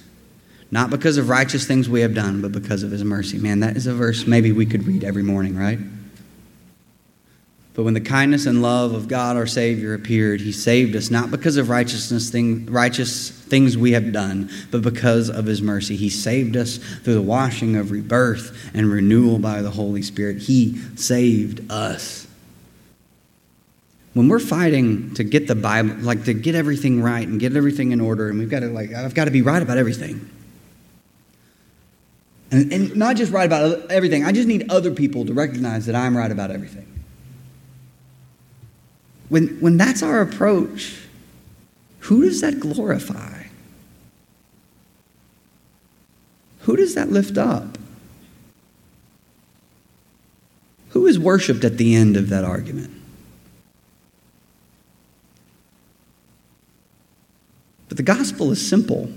Not 0.71 0.89
because 0.89 1.17
of 1.17 1.29
righteous 1.29 1.67
things 1.67 1.87
we 1.87 2.01
have 2.01 2.15
done, 2.15 2.41
but 2.41 2.51
because 2.51 2.81
of 2.81 2.89
His 2.89 3.03
mercy. 3.03 3.37
Man, 3.37 3.59
that 3.59 3.77
is 3.77 3.85
a 3.85 3.93
verse 3.93 4.25
maybe 4.25 4.51
we 4.51 4.65
could 4.65 4.87
read 4.87 5.03
every 5.03 5.21
morning, 5.21 5.55
right? 5.55 5.77
But 7.75 7.83
when 7.83 7.93
the 7.93 8.01
kindness 8.01 8.45
and 8.45 8.61
love 8.61 8.93
of 8.93 9.09
God 9.09 9.35
our 9.35 9.45
Savior 9.45 9.93
appeared, 9.93 10.39
He 10.39 10.53
saved 10.53 10.95
us 10.95 11.11
not 11.11 11.29
because 11.29 11.57
of 11.57 11.69
righteousness 11.69 12.29
thing, 12.29 12.65
righteous 12.67 13.29
things 13.29 13.77
we 13.77 13.91
have 13.91 14.13
done, 14.13 14.49
but 14.71 14.81
because 14.81 15.29
of 15.29 15.45
His 15.45 15.61
mercy. 15.61 15.97
He 15.97 16.09
saved 16.09 16.55
us 16.55 16.77
through 16.77 17.15
the 17.15 17.21
washing 17.21 17.75
of 17.75 17.91
rebirth 17.91 18.71
and 18.73 18.89
renewal 18.89 19.39
by 19.39 19.61
the 19.61 19.71
Holy 19.71 20.01
Spirit. 20.01 20.37
He 20.37 20.77
saved 20.95 21.69
us. 21.69 22.25
When 24.13 24.29
we're 24.29 24.39
fighting 24.39 25.13
to 25.15 25.25
get 25.25 25.47
the 25.47 25.55
Bible, 25.55 25.95
like 25.95 26.23
to 26.23 26.33
get 26.33 26.55
everything 26.55 27.01
right 27.01 27.27
and 27.27 27.41
get 27.41 27.57
everything 27.57 27.91
in 27.91 27.99
order, 27.99 28.29
and 28.29 28.39
we've 28.39 28.49
got 28.49 28.61
to 28.61 28.67
like, 28.67 28.93
I've 28.93 29.13
got 29.13 29.25
to 29.25 29.31
be 29.31 29.41
right 29.41 29.61
about 29.61 29.77
everything. 29.77 30.31
And, 32.51 32.71
and 32.71 32.95
not 32.95 33.17
just 33.17 33.33
right 33.33 33.43
about 33.43 33.91
everything. 33.91 34.23
I 34.23 34.31
just 34.31 34.47
need 34.47 34.71
other 34.71 34.91
people 34.91 35.25
to 35.25 35.33
recognize 35.33 35.87
that 35.87 35.95
I'm 35.95 36.15
right 36.15 36.31
about 36.31 36.51
everything. 36.51 36.94
When, 39.35 39.59
when 39.59 39.75
that's 39.75 40.01
our 40.01 40.21
approach, 40.21 40.97
who 41.99 42.21
does 42.21 42.39
that 42.39 42.57
glorify? 42.57 43.43
Who 46.61 46.77
does 46.77 46.95
that 46.95 47.11
lift 47.11 47.37
up? 47.37 47.77
Who 50.91 51.05
is 51.05 51.19
worshiped 51.19 51.65
at 51.65 51.75
the 51.75 51.95
end 51.95 52.15
of 52.15 52.29
that 52.29 52.45
argument? 52.45 52.91
But 57.89 57.97
the 57.97 58.03
gospel 58.03 58.53
is 58.53 58.65
simple. 58.65 59.11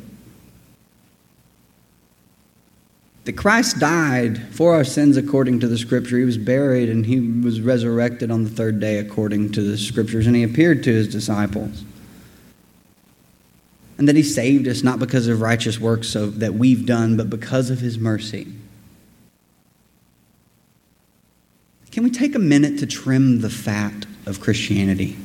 That 3.29 3.37
Christ 3.37 3.79
died 3.79 4.39
for 4.55 4.75
our 4.75 4.85
sins 4.85 5.19
according 5.19 5.61
to 5.61 5.69
the 5.69 5.77
scripture. 5.77 6.17
He 6.17 6.25
was 6.25 6.39
buried 6.39 6.89
and 6.89 7.05
he 7.05 7.21
was 7.21 7.61
resurrected 7.61 8.31
on 8.31 8.43
the 8.43 8.49
third 8.49 8.81
day 8.81 8.97
according 8.97 9.53
to 9.53 9.61
the 9.61 9.77
scriptures, 9.77 10.27
and 10.27 10.35
he 10.35 10.43
appeared 10.43 10.83
to 10.85 10.91
his 10.91 11.09
disciples. 11.09 11.85
And 13.99 14.09
that 14.09 14.17
he 14.17 14.23
saved 14.23 14.67
us 14.67 14.83
not 14.83 14.99
because 14.99 15.29
of 15.29 15.43
righteous 15.43 15.79
works 15.79 16.15
that 16.15 16.55
we've 16.55 16.87
done, 16.87 17.19
but 17.19 17.29
because 17.29 17.69
of 17.69 17.81
his 17.81 17.99
mercy. 17.99 18.51
Can 21.91 22.05
we 22.05 22.11
take 22.11 22.35
a 22.35 22.39
minute 22.39 22.79
to 22.79 22.87
trim 22.87 23.43
the 23.43 23.51
fat 23.51 24.07
of 24.25 24.41
Christianity 24.41 25.19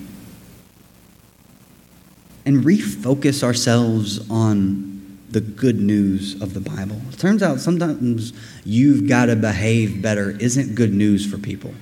and 2.46 2.66
refocus 2.66 3.44
ourselves 3.44 4.30
on 4.30 4.92
the 5.34 5.41
good 5.41 5.80
news 5.80 6.39
of 6.41 6.54
the 6.54 6.62
Bible. 6.62 7.02
It 7.12 7.19
turns 7.19 7.43
out 7.43 7.60
sometimes 7.60 8.34
you've 8.63 9.08
got 9.08 9.26
to 9.26 9.36
behave 9.36 10.02
better 10.02 10.32
isn't 10.32 10.76
good 10.76 10.93
news 10.93 11.30
for 11.30 11.38
people. 11.38 11.74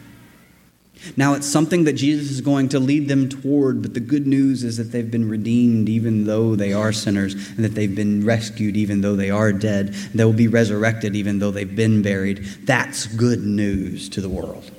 Now, 1.18 1.34
it's 1.34 1.48
something 1.48 1.86
that 1.86 1.94
Jesus 1.94 2.30
is 2.30 2.42
going 2.42 2.70
to 2.70 2.80
lead 2.80 3.08
them 3.08 3.28
toward, 3.28 3.82
but 3.82 3.96
the 3.96 4.00
good 4.00 4.28
news 4.28 4.64
is 4.64 4.78
that 4.78 4.92
they've 4.92 5.10
been 5.10 5.28
redeemed 5.28 5.90
even 5.90 6.26
though 6.26 6.56
they 6.56 6.74
are 6.74 6.92
sinners, 6.92 7.34
and 7.34 7.66
that 7.66 7.74
they've 7.74 7.96
been 7.96 8.24
rescued 8.24 8.78
even 8.78 9.02
though 9.02 9.16
they 9.16 9.32
are 9.32 9.52
dead, 9.52 9.88
and 9.88 10.14
they 10.14 10.24
will 10.24 10.32
be 10.32 10.48
resurrected 10.48 11.16
even 11.16 11.40
though 11.40 11.50
they've 11.50 11.76
been 11.76 12.04
buried. 12.04 12.44
That's 12.66 13.08
good 13.08 13.42
news 13.42 14.10
to 14.10 14.22
the 14.22 14.30
world. 14.30 14.70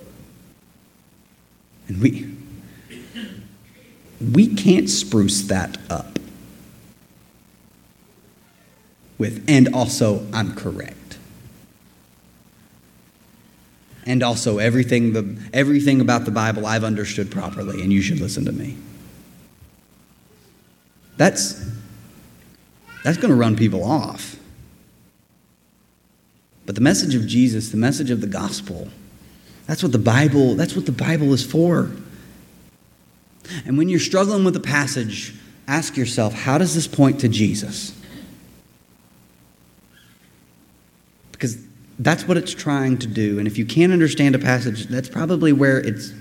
And 1.88 2.00
we, 2.00 2.36
we 4.32 4.54
can't 4.54 4.88
spruce 4.88 5.42
that 5.42 5.76
up 5.90 6.11
with, 9.22 9.44
and 9.46 9.72
also, 9.72 10.26
I'm 10.32 10.52
correct. 10.56 11.16
And 14.04 14.20
also, 14.20 14.58
everything, 14.58 15.12
the, 15.12 15.40
everything 15.52 16.00
about 16.00 16.24
the 16.24 16.32
Bible 16.32 16.66
I've 16.66 16.82
understood 16.82 17.30
properly, 17.30 17.82
and 17.82 17.92
you 17.92 18.02
should 18.02 18.18
listen 18.18 18.44
to 18.46 18.52
me. 18.52 18.76
That's, 21.16 21.64
that's 23.04 23.16
going 23.16 23.30
to 23.30 23.36
run 23.36 23.54
people 23.54 23.84
off. 23.84 24.34
But 26.66 26.74
the 26.74 26.80
message 26.80 27.14
of 27.14 27.24
Jesus, 27.24 27.68
the 27.68 27.76
message 27.76 28.10
of 28.10 28.20
the 28.20 28.26
gospel, 28.26 28.88
that's 29.68 29.84
what 29.84 29.92
the 29.92 29.98
Bible, 29.98 30.56
that's 30.56 30.74
what 30.74 30.86
the 30.86 30.90
Bible 30.90 31.32
is 31.32 31.46
for. 31.46 31.92
And 33.64 33.78
when 33.78 33.88
you're 33.88 34.00
struggling 34.00 34.42
with 34.44 34.56
a 34.56 34.60
passage, 34.60 35.32
ask 35.68 35.96
yourself, 35.96 36.34
how 36.34 36.58
does 36.58 36.74
this 36.74 36.88
point 36.88 37.20
to 37.20 37.28
Jesus? 37.28 37.96
Because 41.42 41.58
that's 41.98 42.26
what 42.26 42.36
it's 42.36 42.54
trying 42.54 42.98
to 42.98 43.06
do. 43.06 43.38
And 43.38 43.46
if 43.46 43.58
you 43.58 43.64
can't 43.64 43.92
understand 43.92 44.34
a 44.34 44.38
passage, 44.38 44.86
that's 44.86 45.08
probably 45.08 45.52
where 45.52 45.78
it's 45.78 46.12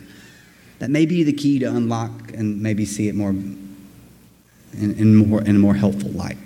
that 0.79 0.89
may 0.89 1.05
be 1.05 1.23
the 1.23 1.33
key 1.33 1.59
to 1.59 1.65
unlock 1.65 2.33
and 2.33 2.61
maybe 2.61 2.85
see 2.85 3.07
it 3.07 3.15
more 3.15 3.29
in, 3.29 3.75
in 4.73 5.15
more 5.15 5.41
in 5.41 5.55
a 5.55 5.59
more 5.59 5.75
helpful 5.75 6.09
light. 6.11 6.37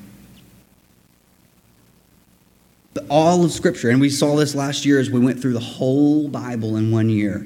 But 2.93 3.05
all 3.09 3.43
of 3.43 3.51
Scripture, 3.51 3.89
and 3.89 3.99
we 3.99 4.09
saw 4.09 4.37
this 4.37 4.55
last 4.55 4.85
year 4.85 4.99
as 4.99 5.11
we 5.11 5.19
went 5.19 5.41
through 5.41 5.53
the 5.53 5.59
whole 5.59 6.29
Bible 6.29 6.77
in 6.77 6.91
one 6.91 7.09
year, 7.09 7.45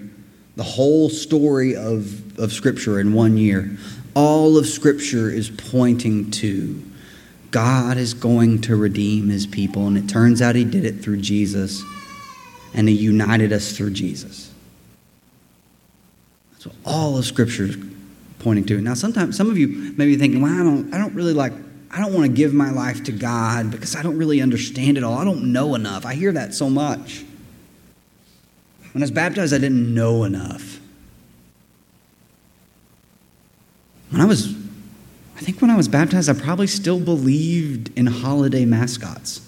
the 0.55 0.63
whole 0.63 1.09
story 1.09 1.75
of, 1.75 2.37
of 2.37 2.53
Scripture 2.53 2.99
in 2.99 3.13
one 3.13 3.35
year. 3.35 3.75
All 4.13 4.57
of 4.57 4.67
Scripture 4.67 5.29
is 5.29 5.49
pointing 5.49 6.29
to 6.31 6.83
God 7.51 7.97
is 7.97 8.13
going 8.13 8.61
to 8.61 8.75
redeem 8.75 9.29
his 9.29 9.47
people. 9.47 9.87
And 9.87 9.97
it 9.97 10.07
turns 10.07 10.41
out 10.41 10.55
he 10.55 10.63
did 10.63 10.85
it 10.85 11.01
through 11.01 11.17
Jesus, 11.17 11.81
and 12.73 12.87
he 12.87 12.95
united 12.95 13.51
us 13.51 13.75
through 13.75 13.91
Jesus. 13.91 14.51
That's 16.51 16.67
what 16.67 16.75
all 16.85 17.17
of 17.17 17.25
Scripture 17.25 17.65
is 17.65 17.77
pointing 18.39 18.65
to. 18.65 18.81
Now, 18.81 18.93
sometimes 18.93 19.35
some 19.35 19.49
of 19.49 19.57
you 19.57 19.93
may 19.97 20.05
be 20.05 20.17
thinking, 20.17 20.41
well, 20.41 20.53
I 20.53 20.63
don't, 20.63 20.93
I 20.93 20.97
don't 20.97 21.13
really 21.13 21.33
like, 21.33 21.53
I 21.91 21.99
don't 21.99 22.13
want 22.13 22.25
to 22.25 22.31
give 22.31 22.53
my 22.53 22.69
life 22.69 23.03
to 23.05 23.11
God 23.11 23.71
because 23.71 23.95
I 23.95 24.03
don't 24.03 24.17
really 24.17 24.41
understand 24.41 24.97
it 24.97 25.03
all. 25.03 25.17
I 25.17 25.23
don't 25.23 25.51
know 25.51 25.75
enough. 25.75 26.05
I 26.05 26.15
hear 26.15 26.31
that 26.33 26.53
so 26.53 26.69
much. 26.69 27.23
When 28.93 29.01
I 29.01 29.05
was 29.05 29.11
baptized, 29.11 29.53
I 29.53 29.57
didn't 29.57 29.93
know 29.93 30.23
enough. 30.23 30.79
When 34.09 34.21
I 34.21 34.25
was 34.25 34.53
I 35.39 35.41
think 35.41 35.61
when 35.61 35.71
I 35.71 35.77
was 35.77 35.87
baptized, 35.87 36.29
I 36.29 36.33
probably 36.33 36.67
still 36.67 36.99
believed 36.99 37.97
in 37.97 38.07
holiday 38.07 38.65
mascots. 38.65 39.39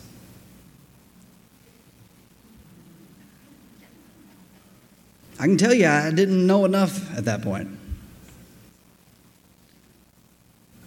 I 5.37 5.47
can 5.47 5.57
tell 5.57 5.73
you, 5.73 5.87
I 5.87 6.11
didn't 6.11 6.47
know 6.47 6.63
enough 6.63 7.13
at 7.17 7.25
that 7.25 7.41
point. 7.41 7.77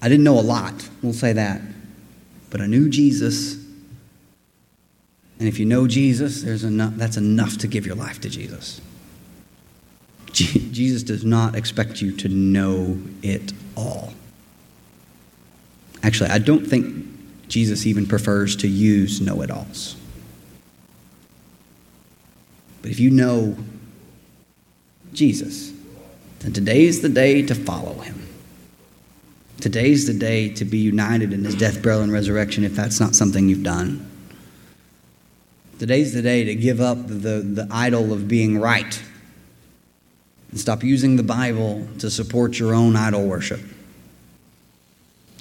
I 0.00 0.08
didn't 0.08 0.24
know 0.24 0.38
a 0.38 0.40
lot, 0.40 0.88
we'll 1.02 1.12
say 1.12 1.34
that. 1.34 1.60
But 2.48 2.62
I 2.62 2.66
knew 2.66 2.88
Jesus. 2.88 3.56
And 5.38 5.48
if 5.48 5.58
you 5.58 5.66
know 5.66 5.86
Jesus, 5.86 6.42
there's 6.42 6.64
enough, 6.64 6.94
that's 6.94 7.18
enough 7.18 7.58
to 7.58 7.68
give 7.68 7.84
your 7.84 7.96
life 7.96 8.22
to 8.22 8.30
Jesus. 8.30 8.80
Jesus 10.32 11.02
does 11.02 11.26
not 11.26 11.56
expect 11.56 12.00
you 12.00 12.16
to 12.16 12.28
know 12.28 12.98
it 13.22 13.52
all. 13.76 14.14
Actually, 16.04 16.28
I 16.30 16.38
don't 16.38 16.66
think 16.66 17.06
Jesus 17.48 17.86
even 17.86 18.06
prefers 18.06 18.56
to 18.56 18.68
use 18.68 19.22
know 19.22 19.40
it 19.40 19.50
alls. 19.50 19.96
But 22.82 22.90
if 22.90 23.00
you 23.00 23.10
know 23.10 23.56
Jesus, 25.14 25.72
then 26.40 26.52
today 26.52 26.84
is 26.84 27.00
the 27.00 27.08
day 27.08 27.40
to 27.40 27.54
follow 27.54 27.94
him. 27.94 28.20
Today's 29.60 30.06
the 30.06 30.12
day 30.12 30.50
to 30.50 30.66
be 30.66 30.76
united 30.76 31.32
in 31.32 31.42
his 31.42 31.54
death, 31.54 31.82
burial, 31.82 32.02
and 32.02 32.12
resurrection 32.12 32.64
if 32.64 32.74
that's 32.74 33.00
not 33.00 33.14
something 33.14 33.48
you've 33.48 33.62
done. 33.62 34.06
Today's 35.78 36.12
the 36.12 36.20
day 36.20 36.44
to 36.44 36.54
give 36.54 36.82
up 36.82 36.98
the, 37.06 37.40
the 37.40 37.66
idol 37.70 38.12
of 38.12 38.28
being 38.28 38.60
right 38.60 39.02
and 40.50 40.60
stop 40.60 40.82
using 40.82 41.16
the 41.16 41.22
Bible 41.22 41.88
to 42.00 42.10
support 42.10 42.58
your 42.58 42.74
own 42.74 42.94
idol 42.94 43.26
worship 43.26 43.60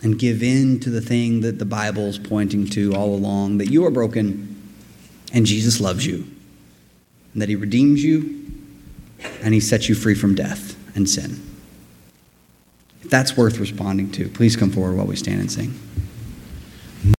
and 0.03 0.19
give 0.19 0.43
in 0.43 0.79
to 0.81 0.89
the 0.89 1.01
thing 1.01 1.41
that 1.41 1.57
the 1.59 1.65
Bible 1.65 2.07
is 2.07 2.19
pointing 2.19 2.67
to 2.67 2.93
all 2.93 3.15
along 3.15 3.57
that 3.57 3.71
you 3.71 3.85
are 3.85 3.91
broken 3.91 4.49
and 5.33 5.45
Jesus 5.45 5.81
loves 5.81 6.05
you, 6.05 6.27
and 7.33 7.41
that 7.41 7.49
He 7.49 7.55
redeems 7.55 8.03
you 8.03 8.51
and 9.41 9.53
He 9.53 9.59
sets 9.59 9.89
you 9.89 9.95
free 9.95 10.13
from 10.13 10.35
death 10.35 10.77
and 10.95 11.09
sin. 11.09 11.41
If 13.01 13.09
that's 13.09 13.35
worth 13.35 13.57
responding 13.57 14.11
to, 14.11 14.29
please 14.29 14.55
come 14.55 14.69
forward 14.69 14.97
while 14.97 15.07
we 15.07 15.15
stand 15.15 15.39
and 15.39 15.51
sing. 15.51 15.79